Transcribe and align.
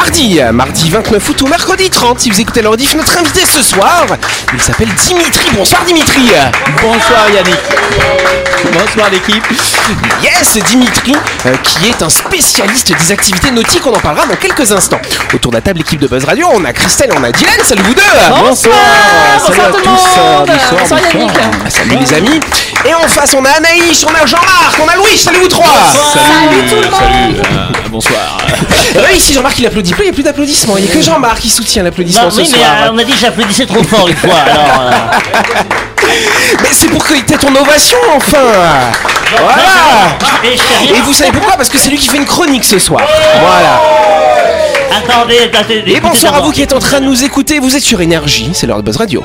mardi, 0.00 0.40
mardi 0.52 0.90
29 0.90 1.26
août 1.30 1.42
ou 1.42 1.46
mercredi 1.46 1.88
30, 1.88 2.20
si 2.20 2.28
vous 2.30 2.38
écoutez 2.38 2.60
rediff, 2.60 2.94
notre 2.94 3.16
invité 3.18 3.40
ce 3.46 3.62
soir, 3.62 4.04
il 4.52 4.60
s'appelle 4.60 4.88
Dimitri. 5.06 5.48
Bonsoir 5.54 5.82
Dimitri. 5.86 6.28
Bonsoir 6.82 7.30
Yannick. 7.34 7.56
Bonsoir 8.72 9.08
l'équipe. 9.10 9.42
Yes, 10.22 10.58
Dimitri, 10.64 11.14
euh, 11.46 11.54
qui 11.62 11.88
est 11.88 12.02
un 12.02 12.10
spécialiste 12.10 12.92
des 12.92 13.12
activités 13.12 13.50
nautiques, 13.50 13.86
on 13.86 13.94
en 13.94 13.98
parlera 14.00 14.26
dans 14.26 14.36
quelques 14.36 14.70
instants. 14.70 15.00
Autour 15.32 15.52
de 15.52 15.56
la 15.56 15.62
table, 15.62 15.80
équipe 15.80 16.00
de 16.00 16.08
Buzz 16.08 16.24
Radio, 16.24 16.46
on 16.52 16.64
a 16.64 16.72
Christelle 16.74 17.10
et 17.14 17.16
on 17.18 17.22
a 17.24 17.32
Dylan, 17.32 17.54
salut 17.62 17.82
vous 17.82 17.94
deux 17.94 18.02
Bonsoir 18.40 18.74
Salut 19.46 19.60
à 19.60 19.70
tout 19.70 19.76
le 19.78 19.82
tous. 19.82 19.88
monde 19.90 20.46
Bonsoir, 20.46 20.78
Bonsoir 20.78 21.00
Yannick 21.00 21.30
Ah, 21.64 21.70
Salut 21.70 21.96
les 21.98 22.14
amis. 22.14 22.40
Et 22.84 22.94
en 22.94 23.08
face, 23.08 23.34
on 23.34 23.44
a 23.44 23.50
Anaïs, 23.50 24.04
on 24.04 24.14
a 24.14 24.26
Jean-Marc, 24.26 24.78
on 24.84 24.88
a 24.88 24.96
Louis, 24.96 25.16
salut 25.16 25.38
vous 25.40 25.48
trois 25.48 25.66
Salut 26.12 26.68
tout 26.68 26.76
le 26.76 26.90
monde 26.90 27.00
Salut. 27.00 27.40
euh, 27.56 27.88
bonsoir. 27.90 28.38
Euh, 28.96 29.12
ici, 29.12 29.32
Jean-Marc, 29.32 29.58
il 29.58 29.66
applaudit 29.66 29.85
il 29.98 30.04
n'y 30.04 30.10
a 30.10 30.12
plus 30.12 30.22
d'applaudissements. 30.22 30.76
Il 30.78 30.84
n'y 30.84 30.90
a 30.90 30.94
que 30.94 31.00
Jean-Marc 31.02 31.40
qui 31.40 31.48
soutient 31.50 31.82
l'applaudissement 31.82 32.24
Bah 32.24 32.30
ce 32.30 32.40
oui, 32.40 32.48
mais 32.52 32.58
soir. 32.58 32.70
euh, 32.84 32.88
on 32.90 32.94
m'a 32.94 33.04
dit 33.04 33.12
que 33.12 33.18
j'applaudissais 33.18 33.66
trop 33.66 33.82
fort 33.82 34.08
une 34.08 34.16
fois, 34.16 34.34
alors... 34.38 34.80
euh, 34.82 35.62
Mais 36.62 36.68
c'est 36.72 36.86
pour 36.88 37.04
que 37.04 37.14
t'aies 37.14 37.36
ton 37.36 37.54
ovation, 37.54 37.98
enfin 38.14 38.38
Voilà 39.32 40.16
Et 40.94 41.00
vous 41.00 41.12
savez 41.12 41.32
pourquoi? 41.32 41.56
Parce 41.56 41.68
que 41.68 41.78
c'est 41.78 41.90
lui 41.90 41.98
qui 41.98 42.08
fait 42.08 42.18
une 42.18 42.24
chronique 42.26 42.64
ce 42.64 42.78
soir. 42.78 43.02
Voilà. 43.40 43.80
Attendez, 44.96 45.38
attendez. 45.52 45.82
Et 45.86 46.00
bonsoir 46.00 46.34
à 46.36 46.40
vous 46.40 46.52
qui 46.52 46.62
êtes 46.62 46.72
en 46.72 46.78
train 46.78 47.00
de 47.00 47.06
nous 47.06 47.24
écouter. 47.24 47.58
Vous 47.58 47.74
êtes 47.76 47.82
sur 47.82 48.00
Énergie, 48.00 48.50
c'est 48.54 48.66
l'heure 48.66 48.78
de 48.78 48.82
Buzz 48.82 48.96
Radio. 48.96 49.24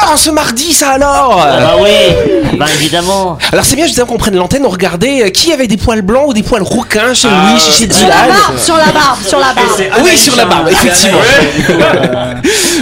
en 0.13 0.17
ce 0.17 0.29
mardi, 0.29 0.73
ça 0.73 0.91
alors 0.91 1.39
Ah 1.41 1.57
bah 1.59 1.75
oui, 1.81 2.57
bah 2.57 2.65
évidemment. 2.75 3.37
Alors 3.51 3.65
c'est 3.65 3.75
bien 3.75 3.85
justement 3.85 4.07
qu'on 4.07 4.17
prenne 4.17 4.35
l'antenne, 4.35 4.65
on 4.65 4.69
regardait 4.69 5.23
euh, 5.23 5.29
qui 5.29 5.51
avait 5.53 5.67
des 5.67 5.77
poils 5.77 6.01
blancs 6.01 6.25
ou 6.27 6.33
des 6.33 6.43
poils 6.43 6.61
rouquins 6.63 7.13
chez 7.13 7.27
Louis, 7.27 7.59
chez, 7.59 7.87
chez 7.87 7.93
Sur 7.93 8.07
la 8.07 8.13
Dylan. 8.15 8.27
barbe, 8.29 8.57
sur 8.59 8.75
la 8.77 8.85
barbe, 8.91 9.19
sur 9.25 9.39
la 9.39 9.53
barbe 9.53 10.03
Oui, 10.03 10.17
sur 10.17 10.35
la 10.35 10.45
barbe, 10.45 10.67
effectivement. 10.69 11.19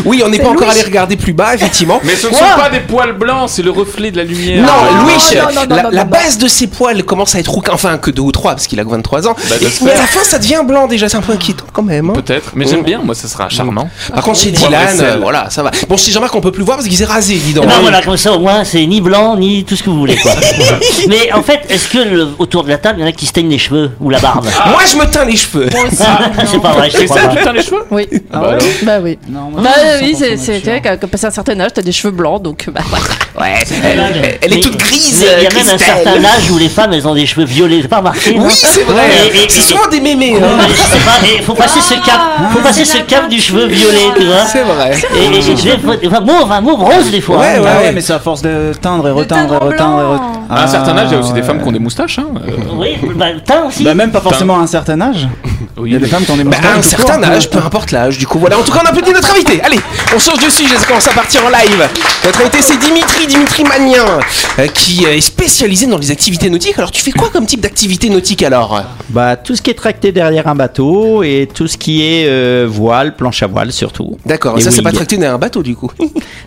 oui, 0.06 0.22
on 0.26 0.30
n'est 0.30 0.40
pas 0.40 0.50
encore 0.50 0.70
allé 0.70 0.82
regarder 0.82 1.16
plus 1.16 1.34
bas, 1.34 1.54
effectivement. 1.56 2.00
Mais 2.04 2.16
ce 2.16 2.28
ne 2.28 2.34
sont 2.34 2.40
pas 2.58 2.70
des 2.70 2.80
poils 2.80 3.14
blancs, 3.14 3.50
c'est 3.50 3.62
le 3.64 3.72
reflet 3.72 4.12
de 4.12 4.18
la 4.18 4.24
lumière. 4.24 4.64
Non, 4.66 4.68
Non, 4.68 5.04
Louis, 5.04 5.14
non, 5.36 5.42
non, 5.42 5.62
non, 5.70 5.76
la, 5.76 5.84
non, 5.84 5.90
la 5.92 6.04
non, 6.06 6.10
base 6.10 6.38
de 6.38 6.48
ses 6.48 6.68
poils 6.68 7.04
commence 7.04 7.36
à 7.36 7.40
être 7.40 7.52
rouquin, 7.52 7.74
enfin 7.74 7.98
que 7.98 8.12
deux 8.12 8.22
ou 8.22 8.32
trois, 8.32 8.52
parce 8.52 8.68
qu'il 8.68 8.80
a 8.80 8.84
que 8.84 8.90
23 8.90 9.28
ans. 9.28 9.36
Bah, 9.50 9.56
j'espère. 9.62 9.88
mais 9.88 9.92
à 9.94 9.98
la 9.98 10.08
fin, 10.08 10.24
ça 10.24 10.40
devient 10.40 10.62
blanc 10.66 10.88
déjà, 10.88 11.10
c'est 11.10 11.18
un 11.18 11.22
peu 11.22 11.34
inquiétant 11.34 11.66
quand 11.72 11.84
même. 11.84 12.10
hein. 12.10 12.14
Peut-être, 12.14 12.52
mais 12.56 12.66
j'aime 12.66 12.84
bien, 12.84 13.00
moi 13.04 13.16
ça 13.16 13.28
sera 13.28 13.50
charmant. 13.50 13.90
Par 14.14 14.24
contre, 14.24 14.40
chez 14.40 14.52
Poivre 14.52 14.74
et 14.74 14.78
Dylan, 14.78 14.98
sel. 14.98 15.06
euh, 15.06 15.18
voilà, 15.22 15.50
ça 15.50 15.64
va. 15.64 15.72
Bon, 15.88 15.98
chez 15.98 16.12
Jean-Marc, 16.12 16.34
on 16.36 16.42
peut 16.42 16.52
plus 16.52 16.64
voir 16.64 16.78
parce 16.78 16.88
qu'il 16.88 16.98
s'est 16.98 17.06
rasé, 17.06 17.19
dis 17.28 17.54
donc. 17.54 17.66
Eh 17.66 17.68
ben 17.68 17.80
voilà, 17.82 18.02
comme 18.02 18.18
ça 18.18 18.34
au 18.34 18.40
moins 18.40 18.64
c'est 18.64 18.86
ni 18.86 19.02
blanc 19.02 19.36
ni 19.38 19.64
tout 19.64 19.76
ce 19.76 19.84
que 19.84 19.90
vous 19.90 20.00
voulez 20.00 20.16
quoi. 20.18 20.32
Mais 21.08 21.32
en 21.34 21.42
fait, 21.44 21.62
est-ce 21.70 21.88
que 21.88 21.98
le- 22.00 22.28
autour 22.40 22.64
de 22.64 22.70
la 22.70 22.78
table, 22.78 23.00
il 23.00 23.02
y 23.02 23.06
en 23.06 23.10
a 23.10 23.12
qui 23.12 23.26
se 23.26 23.34
teignent 23.34 23.50
les 23.50 23.58
cheveux 23.58 23.92
ou 24.00 24.10
la 24.10 24.20
barbe? 24.20 24.46
Moi, 24.68 24.82
je 24.92 24.96
me 24.98 25.06
teins 25.06 25.26
les 25.26 25.36
cheveux. 25.36 25.68
C'est 26.46 26.62
pas 26.62 26.72
vrai, 26.74 26.90
je 26.90 27.06
ça, 27.08 27.16
pas. 27.28 27.52
les 27.54 27.62
cheveux? 27.64 27.84
Oui, 27.92 28.08
Ah 28.32 28.40
bah 28.42 28.58
bah 28.84 29.00
oui. 29.02 29.18
Non, 29.28 29.50
moi, 29.52 29.62
Bah 29.62 29.70
oui, 30.02 30.16
suis 30.16 30.16
c'est 30.16 30.36
100% 30.36 30.38
c'est 30.64 30.70
vrai 30.70 30.82
qu'à 30.82 30.98
passer 30.98 31.26
un 31.28 31.32
certain 31.32 31.60
âge, 31.60 31.72
t'as 31.74 31.82
des 31.82 31.92
cheveux 31.92 32.12
blancs, 32.14 32.42
donc 32.42 32.66
bah 32.70 32.82
voilà. 32.88 33.06
Ouais, 33.40 33.64
elle, 33.84 34.38
elle 34.42 34.54
est 34.54 34.56
Mais- 34.56 34.62
toute 34.62 34.78
grise. 34.78 35.20
mais 35.22 35.28
Il 35.38 35.44
y 35.44 35.48
a 35.48 35.50
même 35.50 35.58
un 35.68 35.78
Christelle. 35.78 35.80
certain 36.04 36.24
âge 36.26 36.52
où 36.52 36.58
les 36.58 36.70
femmes 36.70 36.94
elles 36.94 37.08
ont 37.08 37.14
des 37.16 37.26
cheveux 37.26 37.46
violets, 37.46 37.82
t'as 37.82 37.88
pas 37.88 37.98
remarqué 37.98 38.36
non 38.36 38.46
Oui, 38.46 38.52
c'est 38.54 38.84
vrai. 38.84 39.04
Et- 39.34 39.38
et- 39.38 39.50
C'est 39.50 39.60
et- 39.60 39.62
souvent 39.64 39.88
des 39.88 40.00
mémés. 40.02 40.34
Ouais, 40.36 40.44
hein. 40.44 40.68
je 40.70 40.74
sais 40.76 41.04
pas, 41.06 41.18
il 41.38 41.44
faut 41.44 41.54
passer 41.54 41.80
ce 41.82 41.94
cap, 42.06 42.20
faut 42.54 42.60
passer 42.60 42.86
ce 42.86 42.98
cap 43.00 43.30
du 43.30 43.40
cheveu 43.40 43.66
violet, 43.68 44.08
tu 44.18 44.26
vois. 44.26 44.46
C'est 44.52 44.64
vrai. 44.64 44.92
Et, 45.16 45.38
et 45.38 45.42
je 45.42 45.52
vais, 45.52 46.08
enfin, 46.08 46.20
mauve, 46.22 46.52
hein, 46.52 46.62
mauve 46.62 46.84
rose 46.84 47.09
des 47.12 47.22
fois. 47.22 47.40
Ouais, 47.40 47.56
hein. 47.58 47.62
ouais. 47.62 47.70
Ah 47.70 47.82
ouais, 47.82 47.92
mais 47.92 48.02
c'est 48.02 48.14
à 48.14 48.20
force 48.20 48.42
de 48.42 48.72
teindre 48.80 49.08
et 49.08 49.12
retendre 49.12 49.56
et 49.56 49.58
teindre 49.58 49.66
retendre 49.66 50.22
et. 50.50 50.54
À 50.54 50.64
un 50.64 50.68
certain 50.68 50.98
âge, 50.98 51.08
il 51.10 51.14
y 51.14 51.16
a 51.16 51.20
aussi 51.20 51.34
des 51.34 51.44
femmes 51.44 51.62
qui 51.62 51.68
ont 51.68 51.72
des 51.72 51.80
moustaches. 51.80 52.20
Hein. 52.20 52.28
euh, 52.48 52.52
Oui, 52.76 52.98
bah, 53.16 53.28
teint 53.46 53.66
aussi. 53.68 53.84
Bah 53.84 53.94
même 53.94 54.12
pas 54.12 54.22
forcément 54.22 54.58
à 54.58 54.62
un 54.62 54.68
certain 54.68 55.00
âge. 55.02 55.28
Il 55.86 55.94
y 55.94 55.96
a 55.96 56.00
des 56.00 56.08
femmes 56.08 56.24
qui 56.26 56.32
ont 56.32 56.38
des 56.38 56.44
Bah, 56.44 56.58
à 56.64 56.78
un 56.78 56.82
certain 56.82 57.16
court. 57.16 57.26
âge, 57.26 57.50
peu 57.50 57.58
importe 57.60 57.92
l'âge, 57.92 58.18
du 58.18 58.28
coup 58.28 58.40
voilà. 58.40 58.58
En 58.58 58.64
tout 58.64 58.72
cas, 58.72 58.80
on 58.84 58.88
applaudit 58.88 59.12
notre 59.12 59.32
invité. 59.34 59.62
Allez, 59.64 59.80
on 60.16 60.20
change 60.20 60.40
de 60.44 60.50
sujet, 60.50 60.76
ça 60.78 60.86
commence 60.86 61.08
à 61.08 61.12
partir 61.14 61.44
en 61.46 61.50
live. 61.50 61.88
Notre 62.26 62.42
invité, 62.42 62.60
c'est 62.62 62.78
Dimitri, 62.78 63.28
Dimitri 63.28 63.64
Magnin, 63.64 64.04
euh, 64.60 64.68
qui 64.68 65.06
euh, 65.06 65.16
est 65.16 65.22
spécialisé 65.22 65.86
dans 65.88 65.98
les 65.98 66.12
activités 66.12 66.50
nautiques. 66.50 66.78
Alors, 66.78 66.92
tu 66.92 67.02
fais 67.02 67.12
quoi 67.12 67.30
comme 67.30 67.46
type 67.46 67.62
d'activité 67.62 68.10
nautique 68.10 68.44
alors? 68.44 68.82
Bah, 69.10 69.36
tout 69.36 69.56
ce 69.56 69.62
qui 69.62 69.70
est 69.72 69.76
tracté 69.76 70.12
derrière 70.12 70.48
un 70.48 70.56
bateau 70.56 71.24
et 71.24 71.48
tout 71.54 71.68
ce 71.68 71.78
qui 71.78 72.04
est 72.04 72.26
euh, 72.28 72.68
voile, 72.70 73.16
planche 73.16 73.42
à 73.44 73.48
voile 73.48 73.72
surtout. 73.72 74.18
D'accord, 74.26 74.58
Et 74.58 74.62
ça, 74.62 74.72
c'est 74.72 74.82
pas 74.82 74.92
tracté 74.92 75.18
dans 75.18 75.28
un 75.34 75.38
bateau, 75.38 75.64
du 75.64 75.76
coup. 75.76 75.92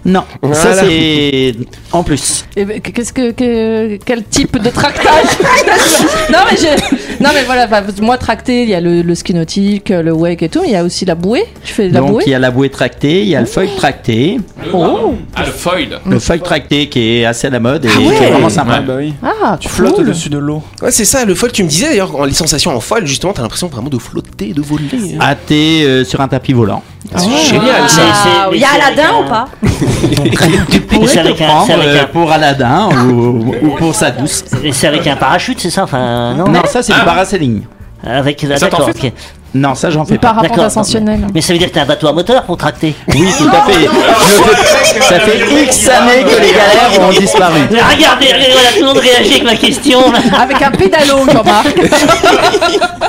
Non, 0.05 0.25
ça 0.53 0.75
c'est 0.75 1.55
en 1.93 2.03
plus. 2.03 2.45
Et 2.57 2.65
ben, 2.65 2.81
qu'est-ce 2.81 3.13
que, 3.13 3.31
que- 3.31 3.99
quel 4.05 4.25
type 4.25 4.59
de 4.61 4.69
tractage? 4.69 5.27
Non 6.33 6.39
mais 6.51 6.57
je, 6.57 7.23
non 7.23 7.31
mais 7.35 7.45
voilà, 7.45 7.67
enfin, 7.67 7.83
moi 8.01 8.19
tracté, 8.19 8.63
il 8.65 8.69
y 8.71 8.75
a 8.75 8.81
le, 8.81 9.03
le 9.03 9.15
ski 9.23 9.35
nautique, 9.35 9.89
le 9.91 10.13
wake 10.13 10.43
et 10.43 10.49
tout, 10.49 10.61
mais 10.63 10.69
il 10.69 10.73
y 10.73 10.77
a 10.77 10.85
aussi 10.85 11.05
la 11.05 11.15
bouée. 11.15 11.45
Tu 11.65 11.73
fais 11.73 11.89
de 11.89 11.95
la 11.95 12.01
Donc 12.01 12.11
bouée 12.11 12.23
il 12.27 12.31
y 12.33 12.35
a 12.35 12.39
la 12.39 12.51
bouée 12.51 12.69
tractée, 12.71 13.23
il 13.23 13.29
y 13.29 13.37
a 13.37 13.41
le 13.41 13.47
feuille 13.47 13.71
tracté, 13.77 14.39
Oh. 14.73 15.15
Ah, 15.35 15.45
le 15.45 15.53
foil. 15.53 15.99
le 16.07 16.19
feuille 16.19 16.41
tracté 16.41 16.89
qui 16.89 17.19
est 17.19 17.25
assez 17.25 17.47
à 17.47 17.51
la 17.51 17.61
mode 17.61 17.85
et 17.85 17.89
Ah 17.95 17.99
ouais. 17.99 18.17
qui 18.17 18.23
est 18.25 18.31
vraiment 18.31 18.49
sympa. 18.49 18.75
Ah 18.79 18.81
bah 18.81 18.95
oui. 18.99 19.15
Ah, 19.23 19.57
Tu 19.59 19.69
flottes 19.69 19.99
au-dessus 19.99 20.29
de 20.29 20.39
l'eau. 20.39 20.63
Ouais, 20.83 20.91
c'est 20.91 21.05
ça, 21.05 21.25
le 21.25 21.35
foil, 21.35 21.53
tu 21.53 21.63
me 21.65 21.69
disais 21.69 21.89
d'ailleurs, 21.89 22.15
en 22.19 22.25
les 22.25 22.33
sensations 22.33 22.75
en 22.77 22.81
foil, 22.81 23.07
justement, 23.07 23.33
t'as 23.33 23.43
l'impression 23.43 23.69
vraiment 23.69 23.89
de 23.91 23.99
flotter, 23.99 24.53
de 24.53 24.61
voler. 24.63 24.85
hein. 25.15 25.19
Ah, 25.21 25.35
t'es 25.35 25.83
euh, 25.85 26.05
sur 26.05 26.21
un 26.21 26.29
tapis 26.29 26.53
volant. 26.53 26.83
C'est 27.17 27.29
génial, 27.55 27.89
ça. 27.89 28.03
Ah, 28.25 28.49
il 28.53 28.61
y 28.61 28.65
a 28.65 28.69
Aladdin 28.75 29.25
ou 29.25 29.29
pas 29.29 29.49
Tu 30.71 30.81
pourrais 30.81 31.07
c'est 31.09 31.15
te 31.15 31.21
avec 31.21 31.41
un- 31.41 31.47
prendre 31.47 31.73
euh, 31.85 32.05
pour 32.13 32.31
Aladdin 32.31 32.89
ou, 33.09 33.55
ou 33.63 33.71
pour 33.77 33.95
sa 33.95 34.11
douce. 34.11 34.45
C'est 34.73 34.87
avec 34.89 35.07
un 35.07 35.17
parachute, 35.17 35.61
c'est 35.61 35.71
ça 35.71 35.83
Enfin, 35.85 36.35
non, 36.35 36.49
Non, 36.49 36.63
ça 36.67 36.83
c'est 36.83 36.93
du 36.93 37.01
parasailing. 37.01 37.63
Avec, 38.05 38.37
t'en 38.39 38.49
d'accord, 38.49 38.89
ok. 38.89 39.13
Non, 39.55 39.75
ça 39.75 39.91
j'en 39.91 40.05
fais 40.07 40.17
pas. 40.17 40.35
D'accord. 40.41 40.65
ascensionnel. 40.65 41.27
Mais 41.35 41.43
ça 41.43 41.53
veut 41.53 41.59
dire 41.59 41.69
que 41.69 41.75
t'as 41.75 41.83
un 41.83 41.87
bateau 41.87 42.09
à 42.09 42.13
moteur 42.13 42.43
pour 42.45 42.57
tracter. 42.57 42.95
Oui, 43.09 43.29
tout 43.37 43.49
à 43.49 43.63
fait. 43.71 43.85
Je 43.85 44.93
fais- 44.95 45.01
Ça 45.03 45.21
fait 45.21 45.63
X 45.65 45.89
années 45.91 46.23
que 46.25 46.41
les 46.41 46.53
galères 46.53 47.07
ont 47.07 47.11
disparu. 47.13 47.61
Mais 47.71 47.81
regardez, 47.95 48.27
regardez, 48.27 48.47
voilà, 48.51 48.69
tout 48.75 48.81
le 48.81 48.87
monde 48.87 48.99
réagit 48.99 49.33
avec 49.33 49.45
ma 49.45 49.57
question. 49.57 50.01
là. 50.11 50.19
Avec 50.41 50.63
un 50.63 50.71
pédalo, 50.71 51.19
Jean-Marc. 51.31 51.67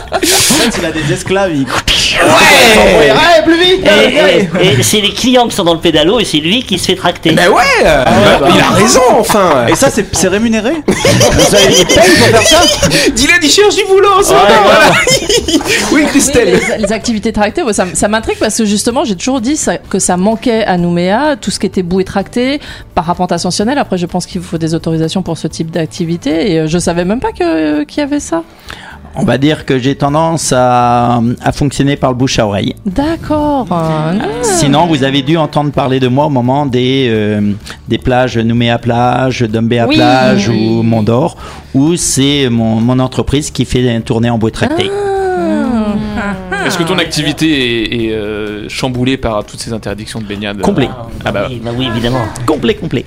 Il 0.77 0.85
a 0.85 0.91
des 0.91 1.11
esclaves, 1.13 1.51
il... 1.53 1.61
Ouais 1.63 3.11
Ouais, 3.11 3.43
plus 3.43 3.59
vite 3.59 3.85
Et, 3.85 4.65
et- 4.65 4.79
et 4.79 4.83
c'est 4.83 5.01
les 5.01 5.11
clients 5.13 5.47
qui 5.47 5.55
sont 5.55 5.63
dans 5.63 5.73
le 5.73 5.79
pédalo 5.79 6.19
et 6.19 6.25
c'est 6.25 6.37
lui 6.37 6.63
qui 6.63 6.77
se 6.77 6.85
fait 6.85 6.95
tracter. 6.95 7.31
Ben 7.31 7.49
ouais, 7.49 7.63
euh, 7.85 8.03
Il 8.53 8.59
a 8.61 8.69
raison, 8.69 9.01
enfin 9.19 9.65
Et 9.67 9.75
ça, 9.75 9.89
c'est 9.89 10.27
rémunéré? 10.27 10.73
Vous 10.87 11.55
avez 11.55 11.67
des 11.75 11.85
payes 11.85 11.95
pour 12.17 12.27
faire 12.27 12.43
ça? 12.43 12.87
Dylan, 13.09 13.39
il 13.41 13.49
cherche 13.49 13.75
du 13.75 13.83
boulot 13.85 14.09
en 14.19 14.23
ce 14.23 14.29
moment, 14.29 14.45
voilà. 14.63 14.91
Oui, 15.47 15.59
Oui, 15.91 16.05
Christelle 16.07 16.59
les, 16.77 16.77
les 16.85 16.91
activités 16.91 17.31
tractées, 17.33 17.63
ça, 17.73 18.07
m'intrigue 18.07 18.37
parce 18.39 18.57
que 18.57 18.65
justement, 18.65 19.03
j'ai 19.05 19.15
toujours 19.15 19.41
dit 19.41 19.57
ça- 19.57 19.77
que 19.77 19.99
ça 19.99 20.15
manquait 20.17 20.63
à 20.65 20.77
Nouméa, 20.77 21.35
tout 21.39 21.51
ce 21.51 21.59
qui 21.59 21.65
était 21.65 21.83
bouée 21.83 22.03
tractée, 22.03 22.59
parapente 22.95 23.31
ascensionnel. 23.31 23.77
Après, 23.77 23.97
je 23.97 24.05
pense 24.05 24.25
qu'il 24.25 24.41
faut 24.41 24.57
des 24.57 24.75
autorisations 24.75 25.23
pour 25.23 25.37
ce 25.37 25.47
type 25.47 25.71
d'activité 25.71 26.51
et 26.51 26.59
euh, 26.59 26.67
je 26.67 26.77
savais 26.77 27.05
même 27.05 27.19
pas 27.19 27.31
que- 27.31 27.83
qu'il 27.83 27.99
y 27.99 28.03
avait 28.03 28.19
ça. 28.19 28.43
On 29.15 29.25
va 29.25 29.37
dire 29.37 29.65
que 29.65 29.77
j'ai 29.77 29.95
tendance 29.95 30.51
à, 30.55 31.21
à 31.41 31.51
fonctionner 31.51 31.95
par 31.97 32.09
le 32.11 32.17
bouche 32.17 32.39
à 32.39 32.47
oreille. 32.47 32.73
D'accord. 32.85 33.67
euh, 33.71 34.13
Sinon, 34.41 34.87
vous 34.87 35.03
avez 35.03 35.21
dû 35.21 35.37
entendre 35.37 35.71
parler 35.71 35.99
de 35.99 36.07
moi 36.07 36.25
au 36.25 36.29
moment 36.29 36.65
des, 36.65 37.07
euh, 37.09 37.51
des 37.87 37.99
plages 37.99 38.37
Nouméa 38.39 38.79
Plage, 38.79 39.41
Dumbéa 39.43 39.85
Oui. 39.87 39.95
Plage 39.97 40.49
ou 40.49 40.81
Mont 40.81 41.03
d'Or, 41.03 41.37
où 41.75 41.95
c'est 41.95 42.49
mon, 42.49 42.75
mon 42.81 42.97
entreprise 42.99 43.51
qui 43.51 43.65
fait 43.65 43.87
un 43.93 44.01
tournée 44.01 44.31
en 44.31 44.37
bois 44.39 44.49
tracté. 44.51 44.89
Est-ce 46.65 46.77
que 46.77 46.83
ton 46.83 46.97
activité 46.97 47.83
est, 47.83 48.05
est, 48.05 48.11
euh, 48.13 48.67
chamboulée 48.69 49.17
par 49.17 49.43
toutes 49.45 49.59
ces 49.59 49.73
interdictions 49.73 50.21
de 50.21 50.25
baignade? 50.25 50.61
Complet. 50.61 50.89
Ah 51.25 51.31
bah, 51.31 51.45
oui, 51.49 51.61
bah 51.63 51.71
oui, 51.77 51.87
évidemment. 51.87 52.21
Complet, 52.47 52.73
complet. 52.75 53.05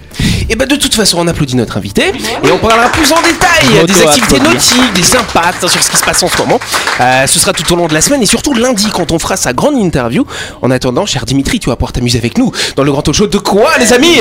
Et 0.49 0.55
bah 0.55 0.67
de 0.67 0.77
toute 0.77 0.95
façon, 0.95 1.19
on 1.19 1.27
applaudit 1.27 1.57
notre 1.57 1.77
invité 1.77 2.13
et 2.45 2.51
on 2.53 2.59
parlera 2.59 2.89
plus 2.91 3.11
en 3.13 3.21
détail 3.21 3.85
des 3.85 4.03
activités 4.03 4.39
nautiques, 4.39 4.93
des 4.95 5.17
impacts 5.17 5.65
hein, 5.65 5.69
sur 5.69 5.83
ce 5.83 5.91
qui 5.91 5.97
se 5.97 6.05
passe 6.05 6.23
en 6.23 6.29
ce 6.29 6.39
moment. 6.39 6.61
Euh, 7.01 7.27
ce 7.27 7.41
sera 7.41 7.53
tout 7.53 7.71
au 7.73 7.77
long 7.77 7.87
de 7.89 7.95
la 7.95 8.01
semaine 8.01 8.23
et 8.23 8.27
surtout 8.27 8.55
lundi 8.55 8.89
quand 8.93 9.11
on 9.11 9.19
fera 9.19 9.37
sa 9.37 9.53
grande 9.53 9.77
interview. 9.77 10.25
En 10.63 10.71
attendant, 10.71 11.05
cher 11.05 11.25
Dimitri, 11.27 11.59
tu 11.59 11.69
vas 11.69 11.77
pouvoir 11.77 11.93
t'amuser 11.93 12.19
avec 12.19 12.39
nous 12.39 12.53
dans 12.77 12.85
le 12.85 12.93
grand 12.93 13.03
talk 13.03 13.15
show 13.15 13.27
de 13.27 13.39
quoi, 13.39 13.71
les 13.79 13.93
amis? 13.93 14.21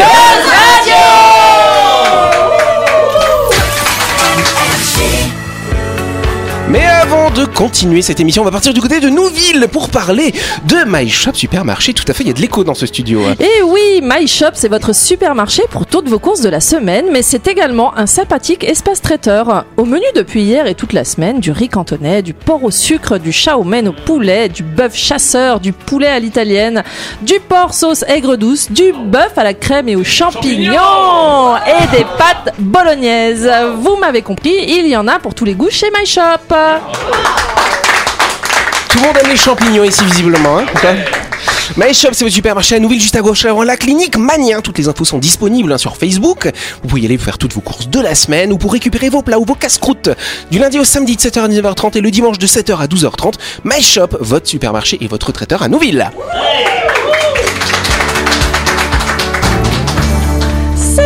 Mais 6.67 6.85
avant 6.85 7.24
de 7.35 7.45
continuer 7.45 8.01
cette 8.01 8.19
émission. 8.21 8.41
On 8.43 8.45
va 8.45 8.51
partir 8.51 8.73
du 8.73 8.79
côté 8.81 8.99
de 9.01 9.09
Nouville 9.09 9.67
pour 9.71 9.89
parler 9.89 10.33
de 10.67 10.77
My 10.87 11.09
Shop 11.09 11.33
Supermarché. 11.33 11.93
Tout 11.93 12.05
à 12.07 12.13
fait, 12.13 12.23
il 12.23 12.27
y 12.27 12.29
a 12.29 12.33
de 12.33 12.39
l'écho 12.39 12.63
dans 12.63 12.73
ce 12.73 12.85
studio. 12.85 13.21
hein. 13.25 13.35
Et 13.39 13.61
oui, 13.63 13.99
My 14.01 14.25
Shop, 14.27 14.51
c'est 14.53 14.69
votre 14.69 14.95
supermarché 14.95 15.63
pour 15.69 15.85
toutes 15.85 16.07
vos 16.07 16.17
courses 16.19 16.39
de 16.41 16.47
la 16.49 16.61
semaine, 16.61 17.07
mais 17.11 17.21
c'est 17.21 17.47
également 17.47 17.97
un 17.97 18.05
sympathique 18.05 18.63
espace 18.63 19.01
traiteur. 19.01 19.65
Au 19.75 19.83
menu 19.83 20.05
depuis 20.15 20.43
hier 20.43 20.65
et 20.65 20.75
toute 20.75 20.93
la 20.93 21.03
semaine, 21.03 21.39
du 21.39 21.51
riz 21.51 21.67
cantonais, 21.67 22.21
du 22.21 22.33
porc 22.33 22.63
au 22.63 22.71
sucre, 22.71 23.17
du 23.17 23.33
chow 23.33 23.63
mein 23.63 23.85
au 23.87 23.93
poulet, 23.93 24.47
du 24.47 24.63
bœuf 24.63 24.95
chasseur, 24.95 25.59
du 25.59 25.73
poulet 25.73 26.07
à 26.07 26.19
l'italienne, 26.19 26.83
du 27.21 27.35
porc 27.49 27.73
sauce 27.73 28.05
aigre 28.07 28.37
douce, 28.37 28.71
du 28.71 28.93
bœuf 28.93 29.37
à 29.37 29.43
la 29.43 29.53
crème 29.53 29.89
et 29.89 29.95
aux 29.97 30.03
champignons 30.05 31.55
et 31.67 31.97
des 31.97 32.05
pâtes 32.17 32.53
bolognaises. 32.59 33.49
Vous 33.81 33.97
m'avez 33.97 34.21
compris, 34.21 34.53
il 34.67 34.87
y 34.87 34.95
en 34.95 35.07
a 35.09 35.19
pour 35.19 35.35
tous 35.35 35.43
les 35.45 35.53
goûts 35.53 35.69
chez 35.69 35.87
My 35.99 36.05
Shop. 36.05 36.21
Tout 38.89 38.97
le 38.99 39.07
monde 39.07 39.17
aime 39.23 39.29
les 39.29 39.37
champignons 39.37 39.83
ici, 39.83 40.05
visiblement. 40.05 40.59
Hein 40.59 40.95
My 41.77 41.93
Shop, 41.93 42.09
c'est 42.13 42.23
votre 42.23 42.33
supermarché 42.33 42.75
à 42.75 42.79
Nouville, 42.79 43.01
juste 43.01 43.15
à 43.15 43.21
gauche 43.21 43.43
avant 43.43 43.63
la 43.63 43.75
clinique 43.75 44.17
Mania. 44.17 44.61
Toutes 44.61 44.77
les 44.77 44.87
infos 44.87 45.03
sont 45.03 45.17
disponibles 45.17 45.73
hein, 45.73 45.77
sur 45.77 45.97
Facebook. 45.97 46.49
Vous 46.81 46.87
pouvez 46.87 47.01
y 47.01 47.05
aller 47.05 47.17
faire 47.17 47.37
toutes 47.37 47.53
vos 47.53 47.61
courses 47.61 47.89
de 47.89 47.99
la 47.99 48.15
semaine 48.15 48.53
ou 48.53 48.57
pour 48.57 48.71
récupérer 48.71 49.09
vos 49.09 49.21
plats 49.21 49.39
ou 49.39 49.45
vos 49.45 49.55
casse-croûtes. 49.55 50.09
Du 50.51 50.59
lundi 50.59 50.79
au 50.79 50.85
samedi 50.85 51.15
de 51.15 51.21
7h 51.21 51.39
à 51.39 51.47
19h30 51.47 51.97
et 51.97 52.01
le 52.01 52.11
dimanche 52.11 52.37
de 52.37 52.47
7h 52.47 52.77
à 52.77 52.87
12h30. 52.87 53.33
My 53.63 53.81
Shop, 53.81 54.09
votre 54.19 54.47
supermarché 54.47 54.97
et 55.01 55.07
votre 55.07 55.31
traiteur 55.31 55.63
à 55.63 55.67
Nouville. 55.67 56.09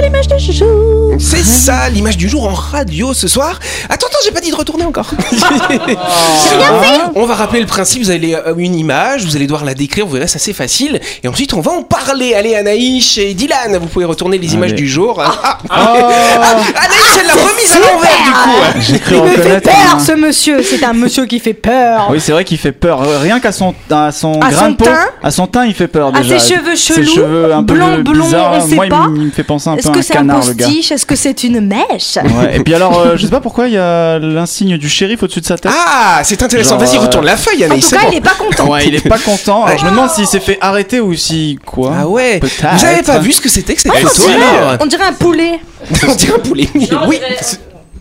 L'image 0.10 0.28
du 0.28 0.54
jour. 0.54 1.14
C'est 1.20 1.44
ça, 1.44 1.90
l'image 1.90 2.18
du 2.18 2.30
jour 2.30 2.48
en 2.48 2.54
radio 2.54 3.14
ce 3.14 3.28
soir. 3.28 3.60
Attends, 3.90 4.08
attends, 4.08 4.18
j'ai 4.24 4.32
pas 4.32 4.40
dit 4.42 4.50
de 4.52 4.56
retourner 4.56 4.86
encore. 4.86 5.12
on 7.16 7.26
va 7.26 7.36
rappeler 7.36 7.60
le 7.60 7.66
principe, 7.68 8.02
vous 8.04 8.10
avez 8.10 8.36
euh, 8.36 8.54
une 8.58 8.76
image, 8.76 9.26
vous 9.26 9.36
allez 9.36 9.46
devoir 9.46 9.66
la 9.66 9.74
décrire, 9.74 10.06
vous 10.06 10.14
verrez, 10.14 10.28
c'est 10.28 10.38
assez 10.38 10.54
facile. 10.54 11.00
Et 11.24 11.28
ensuite, 11.28 11.54
on 11.54 11.62
va 11.62 11.72
en 11.72 11.84
parler. 11.84 12.34
Allez, 12.34 12.56
Anaïs 12.56 13.18
et 13.18 13.34
Dylan, 13.34 13.78
vous 13.80 13.88
pouvez 13.88 14.06
retourner 14.06 14.38
les 14.38 14.54
images 14.54 14.72
Allez. 14.72 14.82
du 14.82 14.88
jour. 14.90 15.22
Ah, 15.22 15.58
ah, 15.70 15.94
Anaïs, 15.94 17.20
elle 17.20 17.28
l'a 17.28 17.34
remise 17.34 17.72
à 17.72 17.80
l'envers 17.80 18.10
du 18.24 18.32
coup. 18.32 18.82
J'ai 18.92 19.00
cru 19.00 19.16
Il 19.16 19.22
me 19.24 19.30
fait 19.38 19.62
peur 19.62 19.74
un- 19.96 20.00
ce 20.00 20.12
monsieur, 20.14 20.64
c'est 20.64 20.84
un 20.84 20.94
monsieur 20.94 21.26
qui 21.26 21.40
fait 21.40 21.54
peur. 21.54 22.08
Oui, 22.12 22.20
c'est 22.22 22.32
vrai 22.32 22.46
qu'il 22.46 22.58
fait 22.58 22.72
peur. 22.72 23.02
Rien 23.22 23.40
qu'à 23.40 23.52
son, 23.52 23.74
à 23.92 24.12
son 24.12 24.40
À 24.42 24.50
grain 24.52 24.66
son 24.66 24.72
de 24.72 24.76
peau, 24.78 24.86
teint 24.86 25.06
à 25.22 25.32
son 25.32 25.48
teint, 25.48 25.66
il 25.66 25.74
fait 25.74 25.88
peur 25.88 26.12
À 26.16 26.22
déjà. 26.22 26.40
ses 26.40 26.56
cheveux 26.56 26.76
Ses 26.76 26.94
chelous, 26.96 27.16
cheveux 27.16 27.54
un 27.54 27.64
peu 27.64 27.74
blond, 27.76 28.00
blond, 28.00 28.24
bizarres. 28.26 28.54
on 28.56 28.68
sait 28.68 28.76
Moi, 28.76 28.86
il 28.86 28.90
pas. 28.90 29.08
me- 29.08 29.18
il 29.18 29.26
me 29.28 29.32
fait 29.32 29.44
penser 29.44 29.70
un 29.70 29.74
peu 29.74 29.80
Est-ce 29.80 29.90
à 29.90 29.92
que 29.92 29.99
un 30.00 30.04
c'est 30.04 30.18
un 30.18 30.26
postiche 30.26 30.92
Est-ce 30.92 31.06
que 31.06 31.16
c'est 31.16 31.44
une 31.44 31.62
mèche? 31.62 32.18
Ouais. 32.18 32.58
Et 32.58 32.60
puis 32.64 32.74
alors, 32.74 33.00
euh, 33.00 33.18
je 33.18 33.24
sais 33.26 33.32
pas 33.32 33.40
pourquoi 33.42 33.68
il 33.68 33.74
y 33.74 33.78
a 33.78 34.20
l'insigne 34.20 34.78
du 34.78 34.90
shérif 34.90 35.24
au-dessus 35.24 35.42
de 35.42 35.46
sa 35.46 35.58
tête. 35.58 35.72
Ah, 35.76 36.22
c'est 36.24 36.42
intéressant. 36.44 36.78
Vas-y, 36.78 36.98
euh, 36.98 37.02
retourne 37.02 37.26
la 37.26 37.38
feuille, 37.38 37.64
En 37.64 37.68
Anaïs. 37.68 37.84
tout 37.84 37.90
c'est 37.92 37.96
cas, 37.98 38.04
bon. 38.04 38.10
il 38.12 38.18
est 38.18 38.22
pas 38.22 38.36
content. 38.38 38.68
Ouais, 38.70 38.88
il 38.88 38.96
est 38.96 39.08
pas 39.08 39.20
content. 39.20 39.66
Alors 39.66 39.78
je 39.80 39.86
me 39.86 39.90
demande 39.92 40.10
s'il 40.10 40.28
s'est 40.28 40.40
fait 40.40 40.58
arrêter 40.62 41.00
ou 41.00 41.14
si 41.16 41.58
quoi. 41.66 41.94
Ah 42.02 42.08
ouais. 42.08 42.40
Peut-être. 42.40 42.76
Vous 42.78 42.86
avez 42.86 43.04
pas 43.04 43.20
vu 43.20 43.32
ce 43.32 43.42
que 43.42 43.50
c'était 43.50 43.76
que 43.76 43.82
cette 43.82 43.92
Ah, 43.96 44.00
on 44.04 44.08
photo 44.08 44.28
dirait- 44.28 44.78
On 44.82 44.86
dirait 44.86 45.04
un 45.06 45.14
poulet. 45.14 45.60
On 46.10 46.16
dirait 46.16 46.36
un 46.36 46.40
poulet. 46.40 46.68
Oui, 47.08 47.20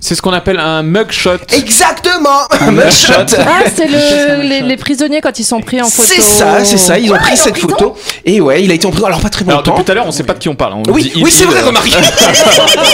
C'est 0.01 0.15
ce 0.15 0.23
qu'on 0.23 0.33
appelle 0.33 0.59
un 0.61 0.83
mugshot. 0.83 1.39
exactement. 1.53 2.47
Mugshot. 2.71 3.13
Ah, 3.39 3.63
c'est 3.75 3.87
le, 3.89 4.43
les, 4.49 4.61
les 4.61 4.77
prisonniers 4.77 5.21
quand 5.21 5.39
ils 5.39 5.45
sont 5.45 5.61
pris 5.61 5.83
en 5.83 5.89
photo. 5.89 6.09
C'est 6.15 6.21
ça, 6.23 6.65
c'est 6.65 6.77
ça. 6.79 6.99
Ils 6.99 7.13
ont 7.13 7.17
pris 7.19 7.37
cette 7.37 7.59
photo. 7.59 7.97
Et 8.25 8.41
ouais, 8.41 8.63
il 8.63 8.71
a 8.71 8.75
été 8.75 8.87
en 8.87 8.91
prison. 8.91 9.07
Alors 9.07 9.21
pas 9.21 9.29
très 9.29 9.45
Alors 9.45 9.59
longtemps. 9.59 9.73
depuis 9.73 9.85
tout 9.85 9.93
à 9.93 9.95
l'heure, 9.97 10.07
on 10.07 10.13
sait 10.13 10.23
pas 10.23 10.35
de 10.35 10.39
qui 10.39 10.49
on 10.49 10.55
parle. 10.55 10.75
hein. 10.75 10.83
On 10.89 10.93
Oui, 10.93 11.03
dit 11.03 11.21
oui, 11.23 11.31
c'est 11.31 11.45
vrai, 11.45 11.61
euh, 11.63 11.67
remarque. 11.67 11.89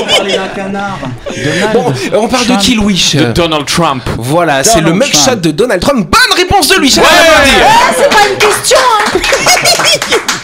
On 0.03 0.17
parlait 0.17 0.33
d'un 0.37 0.49
canard. 0.57 0.99
Bon, 1.73 1.85
euh, 2.13 2.17
on 2.17 2.29
parle 2.29 2.47
de 2.47 2.57
Kill 2.57 2.81
Wish. 2.81 3.17
de 3.17 3.33
Donald 3.33 3.67
Trump. 3.67 4.03
Voilà, 4.19 4.65
c'est 4.65 4.81
le 4.81 4.93
mugshot 4.93 5.19
Trump. 5.27 5.41
de 5.41 5.51
Donald 5.51 5.81
Trump. 5.83 6.09
Bonne 6.11 6.37
réponse 6.39 6.69
de 6.69 6.77
lui. 6.77 6.91
Charles 6.91 7.07
Ah, 7.09 7.93
c'est 7.97 8.09
pas 8.09 8.29
une 8.31 8.39
question, 8.39 8.79
hein. 8.79 9.19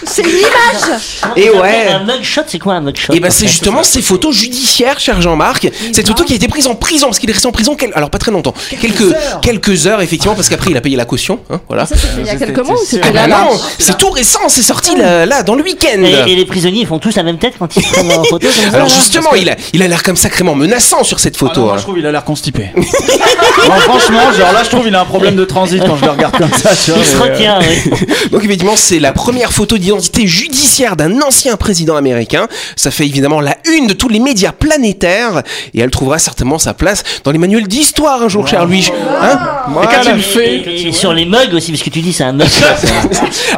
C'est 0.06 0.22
une 0.22 0.28
image. 0.30 1.00
Et 1.36 1.50
ouais. 1.50 1.88
Un 1.92 2.04
mugshot, 2.04 2.42
c'est 2.46 2.58
quoi 2.58 2.74
un 2.74 2.80
mugshot? 2.80 3.12
Et 3.12 3.20
ben 3.20 3.30
c'est 3.30 3.46
justement 3.46 3.82
ces 3.82 4.02
photos 4.02 4.34
judiciaires, 4.34 4.98
cher 4.98 5.20
Jean-Marc. 5.20 5.68
Cette 5.92 6.06
photo 6.08 6.24
qui 6.24 6.32
a 6.32 6.36
été 6.36 6.48
prise 6.50 6.66
en 6.66 6.74
prison 6.74 7.06
parce 7.06 7.18
qu'il 7.18 7.30
est 7.30 7.32
resté 7.32 7.48
en 7.48 7.52
prison, 7.52 7.74
quel- 7.76 7.92
alors 7.94 8.10
pas 8.10 8.18
très 8.18 8.30
longtemps, 8.30 8.54
quelques 8.80 9.14
quelques 9.42 9.86
heures 9.86 10.02
effectivement 10.02 10.34
parce 10.34 10.48
qu'après 10.48 10.70
il 10.70 10.76
a 10.76 10.80
payé 10.80 10.96
la 10.96 11.04
caution, 11.04 11.40
hein, 11.50 11.60
voilà. 11.68 11.86
Ça, 11.86 11.96
c'était 11.96 12.20
il 12.20 12.26
y 12.26 12.30
a 12.30 12.36
quelques 12.36 12.58
mois 12.58 12.74
ou 12.74 12.80
Ah 12.82 12.86
c'était 12.86 13.10
bah 13.10 13.26
là, 13.26 13.26
là 13.28 13.44
non, 13.50 13.58
c'est 13.78 13.96
tout 13.96 14.10
récent, 14.10 14.48
c'est 14.48 14.62
sorti 14.62 14.94
là, 14.96 15.24
là, 15.26 15.42
dans 15.42 15.54
le 15.54 15.62
week-end. 15.62 16.02
Et, 16.02 16.32
et 16.32 16.36
les 16.36 16.44
prisonniers 16.44 16.80
ils 16.82 16.86
font 16.86 16.98
tous 16.98 17.14
la 17.16 17.22
même 17.22 17.38
tête 17.38 17.54
quand 17.58 17.74
ils 17.76 17.82
se 17.84 17.90
prennent 17.92 18.10
en 18.12 18.24
photo 18.24 18.46
comme 18.46 18.70
ça 18.70 18.76
Alors 18.76 18.88
là 18.88 18.94
justement, 18.94 19.34
il 19.34 19.48
a 19.48 19.56
il 19.72 19.82
a 19.82 19.88
l'air 19.88 20.02
comme 20.02 20.16
sacrément 20.16 20.54
menaçant 20.54 21.04
sur 21.04 21.20
cette 21.20 21.36
Ah 21.40 21.44
non, 21.44 21.48
photo. 21.48 21.60
moi, 21.62 21.72
hein. 21.74 21.78
je 21.78 21.82
trouve 21.82 21.98
il 21.98 22.06
a 22.06 22.12
l'air 22.12 22.24
constipé. 22.24 22.70
non, 22.76 23.74
franchement, 23.80 24.32
genre 24.32 24.52
là, 24.52 24.62
je 24.64 24.68
trouve 24.70 24.86
il 24.86 24.94
a 24.94 25.00
un 25.00 25.04
problème 25.04 25.36
de 25.36 25.44
transit 25.44 25.80
quand 25.84 25.96
je 25.96 26.04
le 26.04 26.10
regarde 26.10 26.36
comme 26.36 26.52
ça. 26.52 26.70
Tu 26.76 26.90
vois, 26.90 27.00
Il 27.00 27.06
se 27.06 27.16
mais, 27.16 27.22
euh, 27.22 27.32
retient, 27.32 27.58
oui. 27.60 28.06
Donc 28.32 28.44
évidemment, 28.44 28.76
c'est 28.76 28.98
la 28.98 29.12
première 29.12 29.52
photo 29.52 29.78
d'identité 29.78 30.26
judiciaire 30.26 30.96
d'un 30.96 31.20
ancien 31.22 31.56
président 31.56 31.96
américain. 31.96 32.48
Ça 32.76 32.90
fait 32.90 33.04
évidemment 33.06 33.40
la 33.40 33.56
une 33.72 33.86
de 33.86 33.92
tous 33.92 34.08
les 34.08 34.18
médias 34.20 34.52
planétaires 34.52 35.42
et 35.74 35.80
elle 35.80 35.90
trouvera 35.90 36.18
certainement 36.18 36.39
sa 36.58 36.74
place 36.74 37.02
dans 37.24 37.30
les 37.30 37.38
manuels 37.38 37.66
d'histoire 37.68 38.22
un 38.22 38.28
jour, 38.28 38.46
cher 38.46 38.64
Louis. 38.64 38.90
Hein 39.22 39.38
Et 39.82 39.86
quand 39.86 40.10
il 40.14 40.22
fait. 40.22 40.56
Et, 40.56 40.88
et 40.88 40.92
sur 40.92 41.12
les 41.12 41.24
mugs 41.24 41.52
aussi, 41.54 41.70
parce 41.72 41.82
que 41.82 41.90
tu 41.90 42.00
dis 42.00 42.12
c'est 42.12 42.24
un. 42.24 42.38
Ah, 42.40 42.44